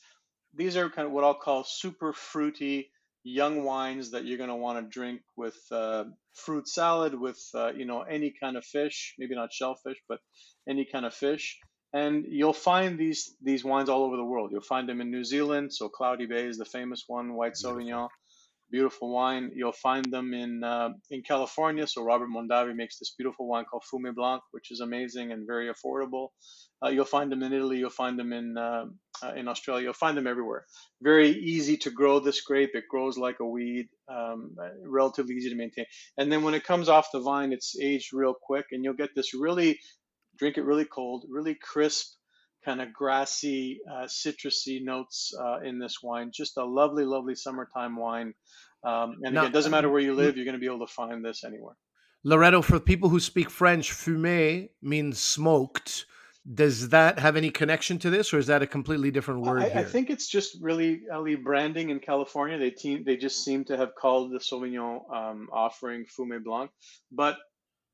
[0.54, 2.90] these are kind of what I'll call super fruity
[3.26, 7.74] young wines that you're going to want to drink with uh, fruit salad, with uh,
[7.74, 10.20] you know any kind of fish, maybe not shellfish, but
[10.70, 11.60] any kind of fish.
[11.92, 14.52] And you'll find these these wines all over the world.
[14.52, 15.74] You'll find them in New Zealand.
[15.74, 18.10] So Cloudy Bay is the famous one, White Sauvignon
[18.72, 19.52] beautiful wine.
[19.56, 21.88] You'll find them in uh, in California.
[21.88, 25.72] So Robert Mondavi makes this beautiful wine called Fumé Blanc, which is amazing and very
[25.72, 26.30] affordable.
[26.84, 27.78] Uh, you'll find them in Italy.
[27.78, 28.86] You'll find them in uh,
[29.24, 29.86] uh, in Australia.
[29.86, 30.66] You'll find them everywhere.
[31.02, 32.72] Very easy to grow this grape.
[32.74, 33.88] It grows like a weed.
[34.08, 34.56] Um,
[34.86, 35.86] relatively easy to maintain.
[36.18, 39.16] And then when it comes off the vine, it's aged real quick, and you'll get
[39.16, 39.80] this really
[40.38, 42.16] drink it really cold, really crisp
[42.66, 46.32] kind of grassy, uh, citrusy notes uh, in this wine.
[46.34, 48.34] Just a lovely, lovely summertime wine.
[48.84, 50.86] Um, and Now- again, it doesn't matter where you live, you're going to be able
[50.86, 51.76] to find this anywhere.
[52.24, 56.08] Loretto, for people who speak French, fumé means smoked.
[56.52, 59.70] Does that have any connection to this, or is that a completely different word I,
[59.70, 59.78] here?
[59.80, 62.58] I think it's just really Ali branding in California.
[62.58, 66.70] They team, they just seem to have called the Sauvignon um, offering Fumé Blanc.
[67.12, 67.38] But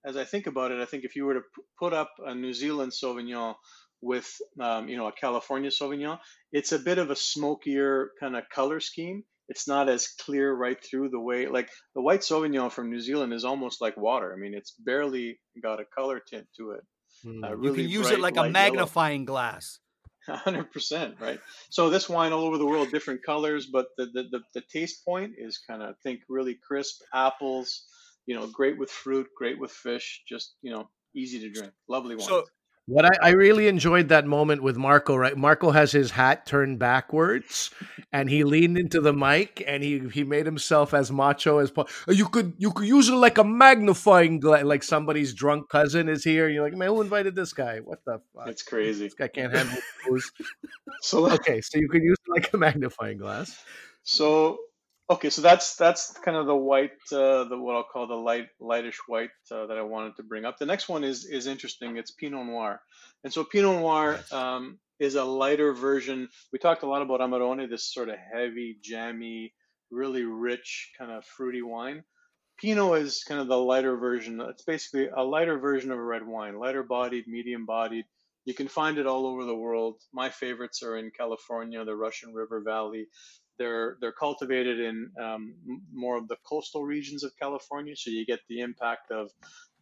[0.05, 2.33] as I think about it, I think if you were to p- put up a
[2.33, 3.55] New Zealand Sauvignon
[4.01, 4.29] with
[4.59, 6.19] um, you know a California Sauvignon,
[6.51, 9.23] it's a bit of a smokier kind of color scheme.
[9.47, 13.33] It's not as clear right through the way like the white Sauvignon from New Zealand
[13.33, 14.33] is almost like water.
[14.33, 16.81] I mean, it's barely got a color tint to it.
[17.23, 17.43] Hmm.
[17.43, 18.51] Uh, you can use bright it like a light yellow.
[18.51, 19.79] magnifying glass.
[20.27, 21.39] hundred percent, right?
[21.69, 25.03] So this wine all over the world, different colors, but the the, the, the taste
[25.03, 27.85] point is kind of think really crisp apples,
[28.25, 32.15] you know, great with fruit, great with fish, just you know, easy to drink, lovely
[32.15, 32.27] wine.
[32.27, 32.45] So
[32.91, 35.37] What I, I really enjoyed that moment with Marco, right?
[35.37, 37.71] Marco has his hat turned backwards
[38.11, 42.13] and he leaned into the mic and he, he made himself as macho as possible.
[42.13, 46.25] You could you could use it like a magnifying glass, like somebody's drunk cousin is
[46.25, 46.49] here.
[46.49, 47.79] You're like, man, who invited this guy?
[47.79, 48.49] What the fuck?
[48.49, 49.05] it's crazy.
[49.05, 50.29] This guy can't handle booze.
[50.99, 53.63] So Okay, so you could use it like a magnifying glass.
[54.03, 54.57] So
[55.11, 58.47] okay, so that's that's kind of the white, uh, the what I'll call the light
[58.61, 60.57] lightish white uh, that I wanted to bring up.
[60.57, 61.97] The next one is is interesting.
[61.97, 62.81] It's Pinot Noir,
[63.23, 66.29] and so Pinot Noir um, is a lighter version.
[66.53, 69.53] We talked a lot about Amarone, this sort of heavy, jammy,
[69.91, 72.03] really rich kind of fruity wine.
[72.59, 74.39] Pinot is kind of the lighter version.
[74.41, 78.05] It's basically a lighter version of a red wine, lighter bodied, medium bodied.
[78.45, 79.97] You can find it all over the world.
[80.13, 83.07] My favorites are in California, the Russian River Valley.
[83.61, 84.95] They're they're cultivated in
[85.27, 85.41] um,
[85.93, 89.29] more of the coastal regions of California, so you get the impact of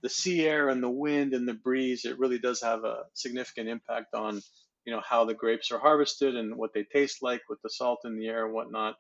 [0.02, 2.02] the sea air and the wind and the breeze.
[2.04, 4.42] It really does have a significant impact on
[4.86, 8.00] you know how the grapes are harvested and what they taste like with the salt
[8.04, 8.96] in the air and whatnot.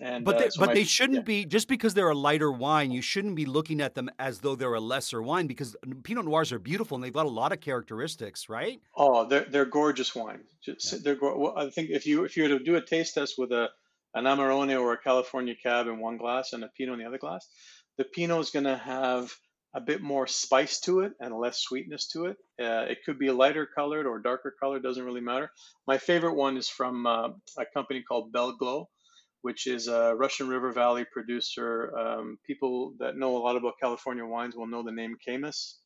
[0.00, 1.34] And But uh, they, so but my- they shouldn't yeah.
[1.34, 2.90] be just because they're a lighter wine.
[2.90, 6.50] You shouldn't be looking at them as though they're a lesser wine because Pinot Noirs
[6.52, 8.80] are beautiful and they've got a lot of characteristics, right?
[8.96, 10.48] Oh, they're they're gorgeous wines.
[10.66, 13.14] Just, They're go- well, I think if you if you were to do a taste
[13.14, 13.68] test with a
[14.14, 17.18] an Amarone or a California Cab in one glass and a Pinot in the other
[17.18, 17.48] glass,
[17.98, 19.32] the Pinot is going to have
[19.74, 22.36] a bit more spice to it and less sweetness to it.
[22.62, 25.50] Uh, it could be lighter colored or darker colored, doesn't really matter.
[25.86, 28.88] My favorite one is from uh, a company called Belglo,
[29.42, 31.92] which is a Russian River Valley producer.
[31.98, 35.78] Um, people that know a lot about California wines will know the name Caymus.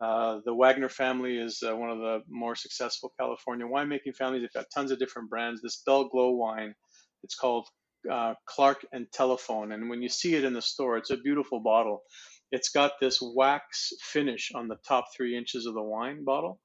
[0.00, 4.42] Uh, the Wagner family is uh, one of the more successful California winemaking families.
[4.42, 5.62] They've got tons of different brands.
[5.62, 6.74] This Bell Glow wine,
[7.26, 7.66] it's called
[8.10, 9.72] uh, Clark and Telephone.
[9.72, 11.98] And when you see it in the store, it's a beautiful bottle.
[12.52, 16.60] It's got this wax finish on the top three inches of the wine bottle.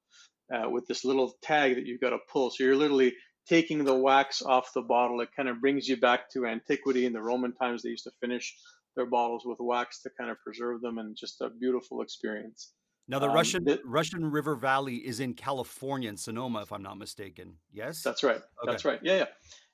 [0.52, 2.50] uh, with this little tag that you've got to pull.
[2.50, 3.14] So you're literally
[3.48, 5.20] taking the wax off the bottle.
[5.20, 7.06] It kind of brings you back to antiquity.
[7.06, 8.54] In the Roman times, they used to finish
[8.96, 12.72] their bottles with wax to kind of preserve them, and just a beautiful experience.
[13.08, 16.98] Now, the um, Russian Russian River Valley is in California, in Sonoma, if I'm not
[16.98, 17.54] mistaken.
[17.72, 18.36] Yes, that's right.
[18.36, 18.44] Okay.
[18.66, 19.00] That's right.
[19.02, 19.24] Yeah, yeah,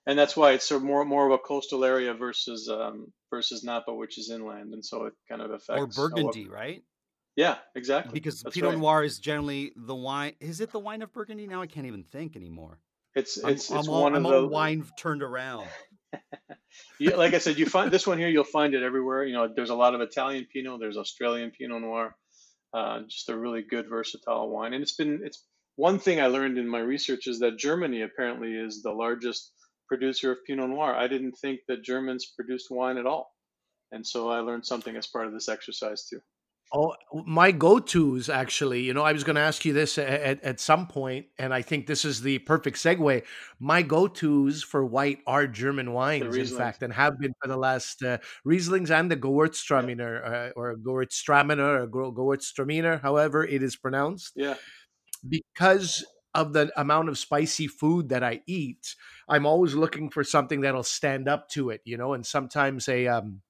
[0.07, 3.65] and that's why it's sort of more more of a coastal area versus um, versus
[3.65, 5.99] Napa, which is inland, and so it kind of affects.
[5.99, 6.83] Or Burgundy, right?
[7.37, 8.13] Yeah, exactly.
[8.15, 8.79] Because That's Pinot right.
[8.81, 10.33] Noir is generally the wine.
[10.41, 11.63] Is it the wine of Burgundy now?
[11.63, 12.81] I can't even think anymore.
[13.15, 15.69] It's it's I'm, it's I'm one all, of I'm the wine turned around.
[16.99, 18.29] yeah, like I said, you find this one here.
[18.29, 19.25] You'll find it everywhere.
[19.25, 20.81] You know, there's a lot of Italian Pinot.
[20.81, 22.17] There's Australian Pinot Noir.
[22.75, 24.73] Uh, just a really good versatile wine.
[24.75, 25.45] And it's been it's
[25.77, 29.53] one thing I learned in my research is that Germany apparently is the largest
[29.89, 30.95] producer of Pinot Noir.
[30.95, 33.35] I didn't think that Germans produced wine at all,
[33.93, 36.21] and so I learned something as part of this exercise too.
[36.71, 38.83] Oh, my go-tos actually.
[38.83, 41.63] You know, I was going to ask you this at, at some point, and I
[41.63, 43.23] think this is the perfect segue.
[43.59, 48.03] My go-tos for white are German wines, in fact, and have been for the last
[48.03, 54.33] uh, Rieslings and the Gewürztraminer, uh, or Gewürztraminer, or Gewürztraminer, however it is pronounced.
[54.37, 54.57] Yeah.
[55.27, 58.95] Because of the amount of spicy food that I eat,
[59.29, 61.81] I'm always looking for something that'll stand up to it.
[61.85, 63.43] You know, and sometimes a um,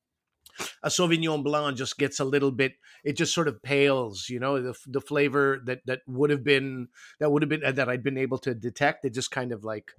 [0.83, 2.75] a Sauvignon Blanc just gets a little bit.
[3.05, 6.89] It just sort of pales, you know, the the flavor that that would have been
[7.21, 9.05] that would have been that I'd been able to detect.
[9.05, 9.93] It just kind of like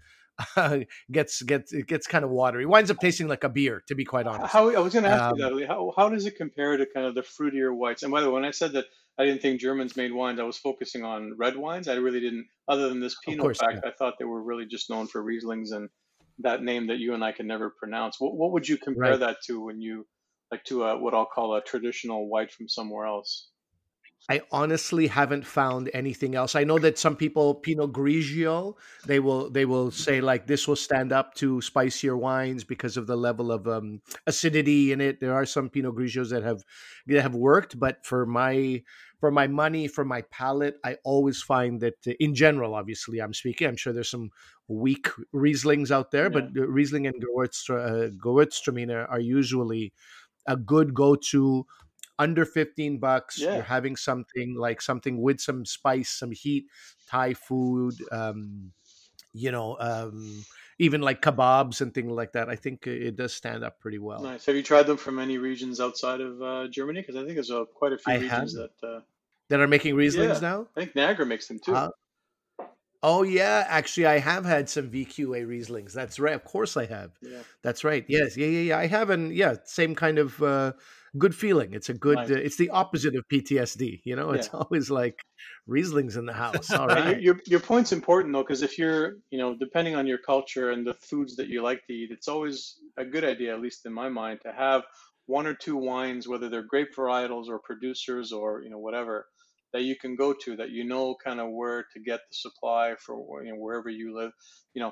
[0.55, 0.80] uh,
[1.11, 2.63] gets gets it gets kind of watery.
[2.63, 4.51] It winds up tasting like a beer, to be quite honest.
[4.51, 5.67] How I was going to ask um, you that.
[5.67, 8.03] How how does it compare to kind of the fruitier whites?
[8.03, 8.86] And by the way, when I said that
[9.20, 11.89] I didn't think Germans made wines, I was focusing on red wines.
[11.89, 12.47] I really didn't.
[12.70, 13.89] Other than this Pinot course, fact, yeah.
[13.89, 15.89] I thought they were really just known for Rieslings and
[16.39, 18.20] that name that you and I can never pronounce.
[18.20, 19.20] What what would you compare right.
[19.20, 20.05] that to when you
[20.51, 23.49] like to a, what I'll call a traditional white from somewhere else.
[24.28, 26.55] I honestly haven't found anything else.
[26.55, 30.76] I know that some people Pinot Grigio, they will they will say like this will
[30.76, 35.20] stand up to spicier wines because of the level of um, acidity in it.
[35.20, 36.63] There are some Pinot Grigios that have
[37.07, 38.84] that have worked, but for my
[39.20, 43.34] for my money, for my palate, I always find that uh, in general, obviously, I'm
[43.34, 43.67] speaking.
[43.67, 44.30] I'm sure there's some
[44.67, 46.30] weak Rieslings out there, yeah.
[46.30, 47.24] but Riesling and
[47.70, 49.93] uh, are usually
[50.47, 51.65] a good go to
[52.20, 53.55] under 15 bucks yeah.
[53.55, 56.65] you're having something like something with some spice some heat
[57.07, 58.72] thai food um,
[59.34, 60.45] you know um,
[60.78, 64.22] even like kebabs and things like that i think it does stand up pretty well
[64.22, 67.34] nice have you tried them from any regions outside of uh, germany because i think
[67.34, 68.70] there's uh, quite a few I regions have.
[68.82, 68.99] that uh...
[69.47, 70.49] that are making rieslings yeah.
[70.49, 71.89] now i think niagara makes them too
[73.01, 75.93] Oh yeah, actually, I have had some VQA Rieslings.
[75.93, 76.34] That's right.
[76.34, 77.11] Of course, I have.
[77.22, 77.38] Yeah.
[77.61, 78.03] That's right.
[78.09, 78.36] Yes.
[78.36, 78.47] Yeah.
[78.47, 78.59] Yeah.
[78.59, 78.78] Yeah.
[78.78, 80.74] I have, and yeah, same kind of uh,
[81.18, 81.74] good feeling.
[81.74, 82.18] It's a good.
[82.18, 82.32] Nice.
[82.32, 84.01] Uh, it's the opposite of PTSD.
[84.03, 84.60] You know, it's yeah.
[84.60, 85.20] always like
[85.68, 86.72] Rieslings in the house.
[86.72, 87.22] All right.
[87.22, 90.72] your, your your point's important though, because if you're, you know, depending on your culture
[90.72, 93.86] and the foods that you like to eat, it's always a good idea, at least
[93.86, 94.84] in my mind, to have
[95.26, 99.28] one or two wines, whether they're grape varietals or producers or you know whatever
[99.72, 102.95] that you can go to that you know kind of where to get the supply
[102.99, 104.32] for you know, wherever you live.
[104.74, 104.91] You know,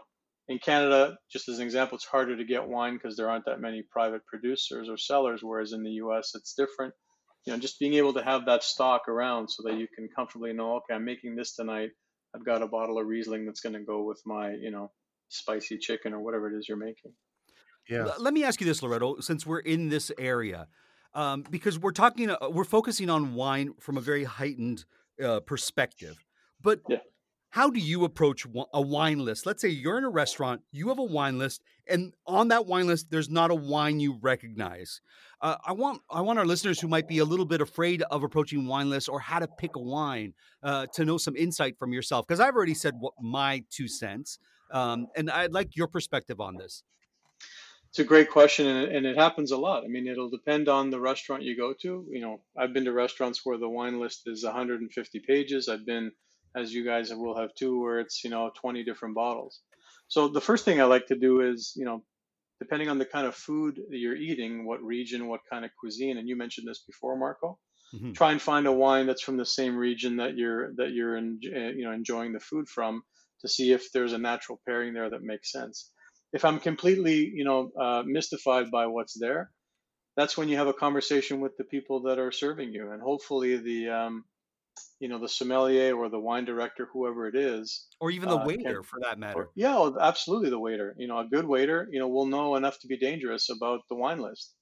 [0.50, 3.60] in Canada, just as an example, it's harder to get wine because there aren't that
[3.60, 6.32] many private producers or sellers, whereas in the U.S.
[6.36, 6.94] it's different.
[7.46, 10.54] You know, just being able to have that stock around so that you can comfortably
[10.54, 11.90] know, okay, I'm making this tonight.
[12.36, 14.92] I've got a bottle of Riesling that's going to go with my, you know,
[15.30, 17.14] spicy chicken or whatever it is you're making.
[17.90, 18.10] Yeah.
[18.20, 20.68] Let me ask you this, Loretto, since we're in this area
[21.14, 24.86] um, because we're talking, uh, we're focusing on wine from a very heightened
[25.24, 26.26] uh, perspective.
[26.62, 26.98] But yeah.
[27.50, 29.46] How do you approach a wine list?
[29.46, 32.88] Let's say you're in a restaurant, you have a wine list, and on that wine
[32.88, 35.02] list, there's not a wine you recognize.
[35.42, 38.24] Uh, I want I want our listeners who might be a little bit afraid of
[38.24, 40.34] approaching wine lists or how to pick a wine
[40.64, 44.40] uh, to know some insight from yourself because I've already said what my two cents,
[44.72, 46.84] um, and I'd like your perspective on this.
[47.90, 49.84] It's a great question, and, and it happens a lot.
[49.84, 52.06] I mean, it'll depend on the restaurant you go to.
[52.12, 55.70] You know, I've been to restaurants where the wine list is 150 pages.
[55.70, 56.12] I've been,
[56.58, 59.62] as you guys will have too, where it's you know 20 different bottles.
[60.08, 62.04] So the first thing I like to do is, you know,
[62.60, 66.18] depending on the kind of food that you're eating, what region, what kind of cuisine,
[66.18, 67.60] and you mentioned this before, Marco.
[67.94, 68.14] Mm-hmm.
[68.14, 71.40] Try and find a wine that's from the same region that you're that you're in,
[71.42, 73.04] you know enjoying the food from
[73.42, 75.92] to see if there's a natural pairing there that makes sense
[76.34, 79.52] if I'm completely, you know, uh, mystified by what's there,
[80.16, 83.58] that's when you have a conversation with the people that are serving you, and hopefully
[83.58, 84.26] the, um,
[85.00, 88.46] you know, the sommelier or the wine director, whoever it is, or even the uh,
[88.46, 89.40] waiter, can, for that matter.
[89.40, 90.96] Or, yeah, oh, absolutely, the waiter.
[90.98, 93.96] You know, a good waiter, you know, will know enough to be dangerous about the
[93.96, 94.56] wine list,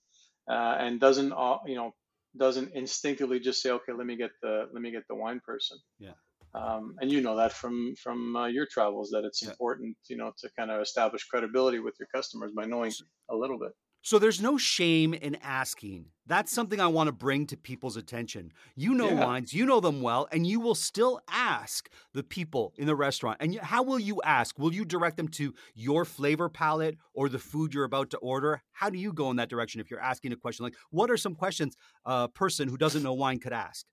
[0.50, 1.94] uh, and doesn't, uh, you know,
[2.38, 5.78] doesn't instinctively just say, okay, let me get the let me get the wine person.
[6.00, 6.14] Yeah.
[6.54, 9.50] Um, and you know that from from uh, your travels that it's Yeah.
[9.50, 12.94] important, you know, to kind of establish credibility with your customers by knowing
[13.30, 13.72] a little bit.
[14.06, 16.12] So there's no shame in asking.
[16.28, 18.54] That's something I want to bring to people's attention.
[18.76, 19.26] You know Yeah.
[19.26, 23.38] wines, you know them well, and you will still ask the people in the restaurant.
[23.40, 24.60] And how will you ask?
[24.60, 28.62] Will you direct them to your flavor palette or the food you're about to order?
[28.74, 31.18] How do you go in that direction if you're asking a question like, what are
[31.18, 31.76] some questions
[32.06, 33.88] a person who doesn't know wine could ask?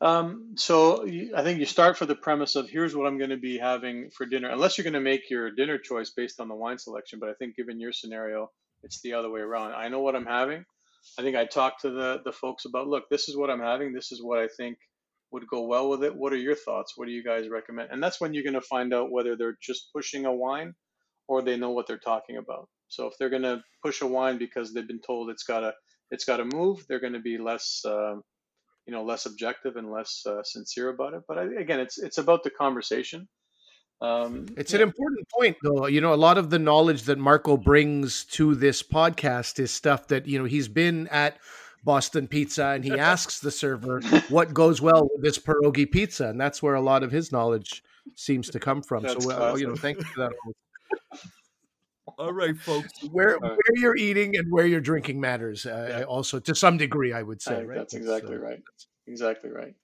[0.00, 3.36] Um, so I think you start for the premise of here's what I'm going to
[3.36, 6.54] be having for dinner, unless you're going to make your dinner choice based on the
[6.54, 7.18] wine selection.
[7.18, 8.52] But I think given your scenario,
[8.84, 9.72] it's the other way around.
[9.74, 10.64] I know what I'm having.
[11.18, 13.92] I think I talked to the the folks about, look, this is what I'm having.
[13.92, 14.78] This is what I think
[15.32, 16.16] would go well with it.
[16.16, 16.94] What are your thoughts?
[16.96, 17.90] What do you guys recommend?
[17.92, 20.74] And that's when you're going to find out whether they're just pushing a wine
[21.28, 22.68] or they know what they're talking about.
[22.88, 25.74] So if they're going to push a wine because they've been told it's got to
[26.12, 27.82] it's got to move, they're going to be less.
[27.86, 28.18] um
[28.86, 32.18] you know less objective and less uh, sincere about it but I, again it's it's
[32.18, 33.28] about the conversation
[34.00, 35.86] um It's an important point, though.
[35.86, 40.08] You know, a lot of the knowledge that Marco brings to this podcast is stuff
[40.08, 41.38] that, you know, he's been at
[41.84, 46.28] Boston Pizza and he asks the server what goes well with this pierogi pizza.
[46.28, 47.82] And that's where a lot of his knowledge
[48.14, 49.02] seems to come from.
[49.02, 50.32] That's so, uh, you know, thank you for that.
[52.18, 52.92] All right, folks.
[53.10, 56.04] Where, Uh, where you're eating and where you're drinking matters uh, Yeah.
[56.04, 57.78] also to some degree, I would say, think right?
[57.78, 58.62] that's That's, exactly uh, right
[59.06, 59.74] exactly right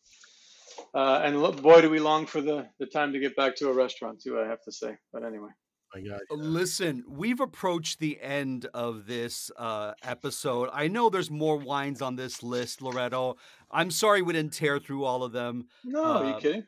[0.94, 3.68] uh, and look, boy do we long for the the time to get back to
[3.68, 5.50] a restaurant too i have to say but anyway
[5.94, 6.20] my God.
[6.30, 10.70] Listen, we've approached the end of this uh, episode.
[10.72, 13.36] I know there's more wines on this list, Loretto.
[13.70, 16.66] I'm sorry we didn't tear through all of them, no are you Uh, kidding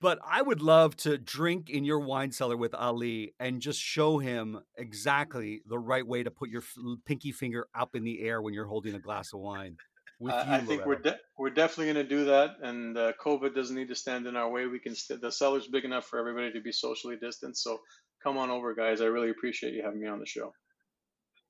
[0.00, 4.18] but I would love to drink in your wine cellar with Ali and just show
[4.18, 8.40] him exactly the right way to put your f- pinky finger up in the air
[8.40, 9.76] when you're holding a glass of wine.
[10.20, 13.12] With I- you, I think we're de- we're definitely going to do that, and uh,
[13.24, 14.66] COVID doesn't need to stand in our way.
[14.66, 17.62] We can st- the cellar's big enough for everybody to be socially distanced.
[17.62, 17.78] So
[18.22, 19.00] come on over, guys.
[19.00, 20.52] I really appreciate you having me on the show.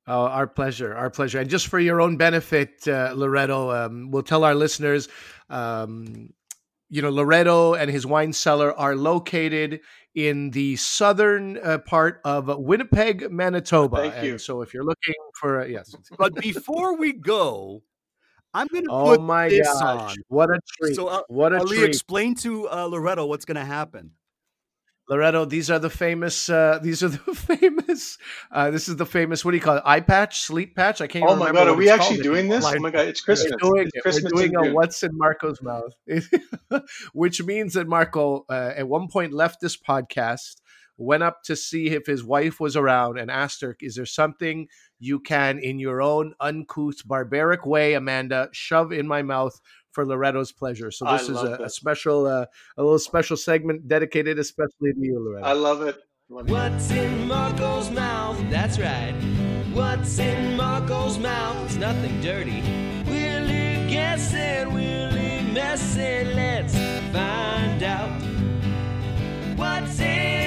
[0.06, 1.38] Oh, our pleasure, our pleasure.
[1.38, 5.06] And just for your own benefit, uh, Loretto, um, we'll tell our listeners,
[5.50, 6.30] um,
[6.88, 9.80] you know, Loretto and his wine cellar are located
[10.14, 13.98] in the southern uh, part of Winnipeg, Manitoba.
[13.98, 14.38] Thank and you.
[14.38, 15.94] so if you're looking for, yes.
[16.18, 17.82] But before we go,
[18.54, 20.16] I'm going to Oh put my this gosh, on.
[20.28, 20.94] what a treat.
[20.94, 21.88] So, uh, what a Ali, treat.
[21.88, 24.12] explain to uh, Loretto what's going to happen.
[25.10, 26.50] Loretto, these are the famous.
[26.50, 28.18] Uh, these are the famous.
[28.52, 29.42] Uh, this is the famous.
[29.44, 29.82] What do you call it?
[29.86, 31.00] Eye patch, sleep patch.
[31.00, 31.24] I can't.
[31.24, 32.64] Oh even my remember God, are we actually called doing this?
[32.64, 33.52] Oh my God, it's We're Christmas.
[33.62, 34.02] doing It's it.
[34.02, 34.74] Christmas We're doing a June.
[34.74, 35.92] what's in Marco's mouth,
[37.12, 40.56] which means that Marco uh, at one point left this podcast,
[40.98, 44.68] went up to see if his wife was around, and asked her, "Is there something
[44.98, 49.58] you can, in your own uncouth, barbaric way, Amanda, shove in my mouth?"
[49.92, 52.44] For Loretto's pleasure, so I this is a, a special, uh,
[52.76, 55.46] a little special segment dedicated especially to you, Loretto.
[55.46, 55.96] I love it.
[56.28, 56.52] Love it.
[56.52, 58.38] What's in Marco's mouth?
[58.50, 59.14] That's right.
[59.72, 61.64] What's in Marco's mouth?
[61.64, 62.60] It's nothing dirty.
[63.08, 66.36] Willie guessing, Willie messing.
[66.36, 66.74] Let's
[67.12, 68.22] find out.
[69.56, 70.37] What's in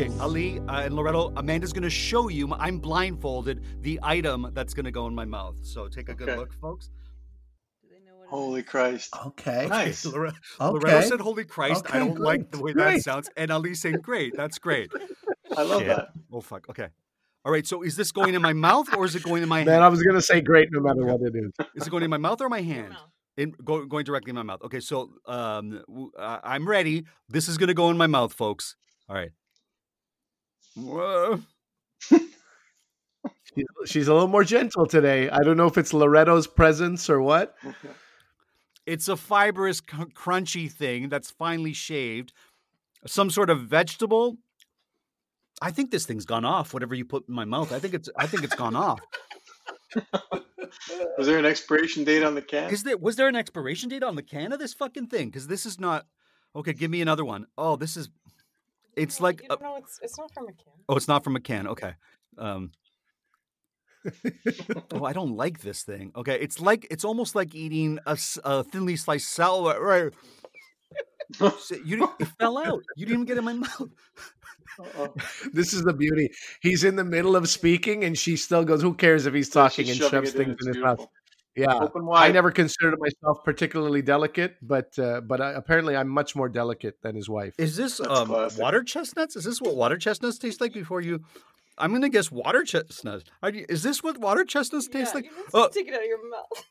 [0.00, 4.72] Okay, Ali uh, and Loretto, Amanda's going to show you, I'm blindfolded, the item that's
[4.72, 5.56] going to go in my mouth.
[5.62, 6.88] So take a good look, folks.
[8.26, 9.14] Holy Christ.
[9.26, 9.66] Okay.
[9.68, 10.06] Nice.
[10.06, 10.32] Lore- Okay.
[10.60, 11.84] Loretto said, Holy Christ.
[11.92, 13.28] I don't like the way that sounds.
[13.36, 14.90] And Ali saying, Great, that's great.
[15.56, 15.88] I love Shit.
[15.88, 16.08] that.
[16.32, 16.70] Oh, fuck.
[16.70, 16.86] Okay.
[17.44, 17.66] All right.
[17.66, 19.66] So is this going in my mouth or is it going in my hand?
[19.66, 19.84] Man, hand?
[19.84, 21.50] I was gonna say great no matter what it is.
[21.74, 22.94] Is it going in my mouth or my hand?
[23.36, 24.62] In go, going directly in my mouth.
[24.62, 27.04] Okay, so um, w- uh, I'm ready.
[27.28, 28.76] This is gonna go in my mouth, folks.
[29.08, 29.30] All right.
[30.76, 31.40] Whoa.
[33.54, 35.28] She's, she's a little more gentle today.
[35.28, 37.56] I don't know if it's Loretto's presence or what.
[38.86, 42.32] It's a fibrous, c- crunchy thing that's finely shaved.
[43.06, 44.36] Some sort of vegetable.
[45.60, 46.72] I think this thing's gone off.
[46.72, 48.08] Whatever you put in my mouth, I think it's.
[48.16, 49.00] I think it's gone off.
[51.18, 52.70] Was there an expiration date on the can?
[52.72, 52.96] Is there?
[52.96, 55.28] Was there an expiration date on the can of this fucking thing?
[55.28, 56.06] Because this is not.
[56.54, 57.46] Okay, give me another one.
[57.58, 58.08] Oh, this is.
[58.96, 59.42] It's like.
[59.50, 60.72] a- no, it's it's not from a can.
[60.88, 61.66] Oh, it's not from a can.
[61.68, 61.94] Okay.
[62.38, 62.72] Um,
[64.92, 66.12] oh, I don't like this thing.
[66.16, 68.16] Okay, it's like it's almost like eating a
[68.64, 69.76] thinly sliced salad.
[69.80, 70.12] Right.
[71.38, 72.82] So you it fell out.
[72.96, 73.88] You didn't even get in my mouth.
[74.78, 75.14] Uh-oh.
[75.52, 76.30] This is the beauty.
[76.62, 79.88] He's in the middle of speaking, and she still goes, "Who cares if he's talking?"
[79.88, 80.46] and shoves it in.
[80.46, 81.06] things in his mouth.
[81.66, 81.82] Beautiful.
[81.82, 86.34] Yeah, Open I never considered myself particularly delicate, but uh, but I, apparently I'm much
[86.34, 87.54] more delicate than his wife.
[87.58, 89.36] Is this um, water chestnuts?
[89.36, 91.20] Is this what water chestnuts taste like before you?
[91.78, 93.24] I'm gonna guess water chestnuts.
[93.42, 95.24] You- Is this what water chestnuts taste Yeah, like?
[95.26, 96.64] you must Oh, take it out of your mouth.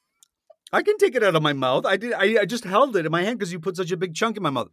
[0.72, 1.86] I can take it out of my mouth.
[1.86, 2.14] I did.
[2.14, 4.38] I, I just held it in my hand because you put such a big chunk
[4.38, 4.70] in my mouth.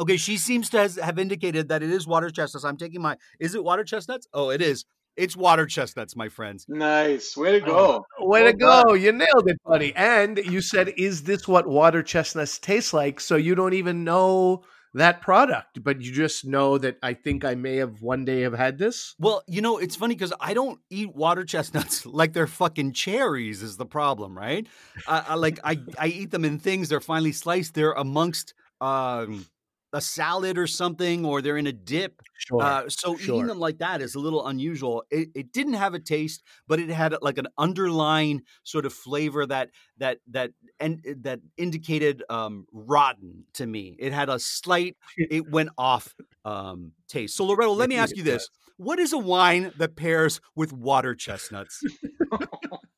[0.00, 2.64] Okay, she seems to has, have indicated that it is water chestnuts.
[2.64, 3.16] I'm taking my.
[3.38, 4.26] Is it water chestnuts?
[4.32, 4.84] Oh, it is.
[5.16, 6.66] It's water chestnuts, my friends.
[6.68, 7.36] Nice.
[7.36, 8.04] Way to go.
[8.18, 8.82] Way Well to go.
[8.84, 9.00] done.
[9.02, 9.94] You nailed it, buddy.
[9.94, 13.20] And you said, is this what water chestnuts taste like?
[13.20, 17.54] So you don't even know that product, but you just know that I think I
[17.54, 19.14] may have one day have had this.
[19.18, 23.62] Well, you know, it's funny because I don't eat water chestnuts like they're fucking cherries.
[23.62, 24.66] Is the problem, right?
[25.06, 26.88] I, I like I I eat them in things.
[26.88, 27.74] They're finely sliced.
[27.74, 29.46] They're amongst um,
[29.92, 32.22] a salad or something, or they're in a dip.
[32.34, 32.62] Sure.
[32.62, 33.36] Uh, so sure.
[33.36, 35.04] eating them like that is a little unusual.
[35.10, 39.46] It, it didn't have a taste, but it had like an underlying sort of flavor
[39.46, 43.96] that that that and that indicated um, rotten to me.
[43.98, 44.96] It had a slight.
[45.30, 46.14] It went off
[46.44, 47.36] um, taste.
[47.36, 51.14] So Loretto, let me ask you this: What is a wine that pairs with water
[51.14, 51.82] chestnuts?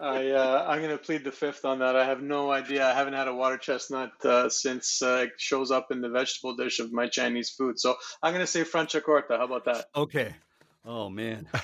[0.00, 1.96] I uh, I'm gonna plead the fifth on that.
[1.96, 2.86] I have no idea.
[2.86, 6.56] I haven't had a water chestnut uh, since uh, it shows up in the vegetable
[6.56, 7.78] dish of my Chinese food.
[7.78, 9.38] So I'm gonna say Franciacorta.
[9.38, 9.86] How about that?
[9.96, 10.34] Okay.
[10.84, 11.48] Oh man.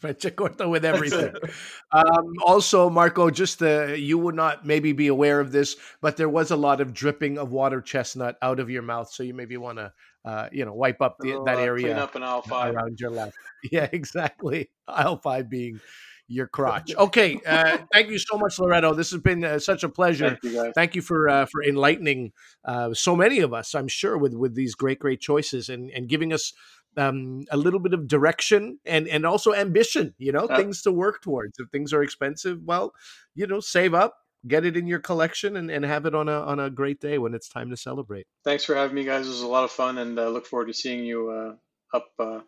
[0.00, 1.34] Franciacorta with everything.
[1.92, 6.28] um, also, Marco, just uh, you would not maybe be aware of this, but there
[6.28, 9.56] was a lot of dripping of water chestnut out of your mouth, so you maybe
[9.56, 9.92] want to,
[10.24, 12.74] uh, you know, wipe up the, that Uh, area Clean up an aisle five.
[12.74, 13.36] around your left.
[13.72, 14.70] Yeah, exactly.
[14.86, 15.80] Aisle five being
[16.28, 16.94] your crotch.
[16.94, 18.94] Okay, uh, thank you so much, Loretto.
[18.94, 20.38] This has been uh, such a pleasure.
[20.42, 20.72] Thank you.
[20.74, 22.32] Thank you for uh, for enlightening
[22.64, 23.74] uh, so many of us.
[23.74, 26.52] I'm sure with with these great great choices and and giving us
[26.96, 30.14] um, a little bit of direction and and also ambition.
[30.18, 31.58] You know, things to work towards.
[31.58, 32.92] If things are expensive, well,
[33.34, 34.16] you know, save up,
[34.46, 37.18] get it in your collection, and, and have it on a on a great day
[37.18, 38.26] when it's time to celebrate.
[38.44, 39.26] Thanks for having me, guys.
[39.26, 42.10] It was a lot of fun, and uh, look forward to seeing you uh, up
[42.18, 42.40] uh,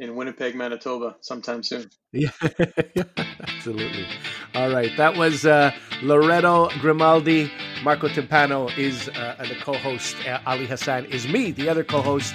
[0.00, 1.90] in Winnipeg, Manitoba, sometime soon.
[2.12, 2.30] Yeah,
[3.42, 4.06] absolutely.
[4.54, 5.72] All right, that was uh,
[6.02, 7.52] Loretto Grimaldi.
[7.84, 10.16] Marco Timpano is uh, the co-host.
[10.26, 12.34] Uh, Ali Hassan is me, the other co-host.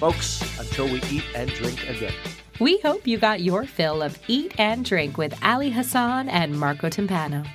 [0.00, 2.12] Folks, until we eat and drink again.
[2.60, 6.88] We hope you got your fill of Eat and Drink with Ali Hassan and Marco
[6.88, 7.46] Timpano.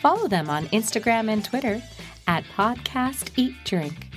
[0.00, 1.82] Follow them on Instagram and Twitter
[2.26, 4.08] at Podcast Eat Drink.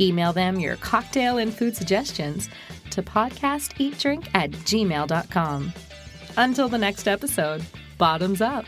[0.00, 2.48] Email them your cocktail and food suggestions
[2.92, 5.72] to podcasteatdrink at gmail.com.
[6.36, 7.64] Until the next episode,
[7.98, 8.64] bottoms up.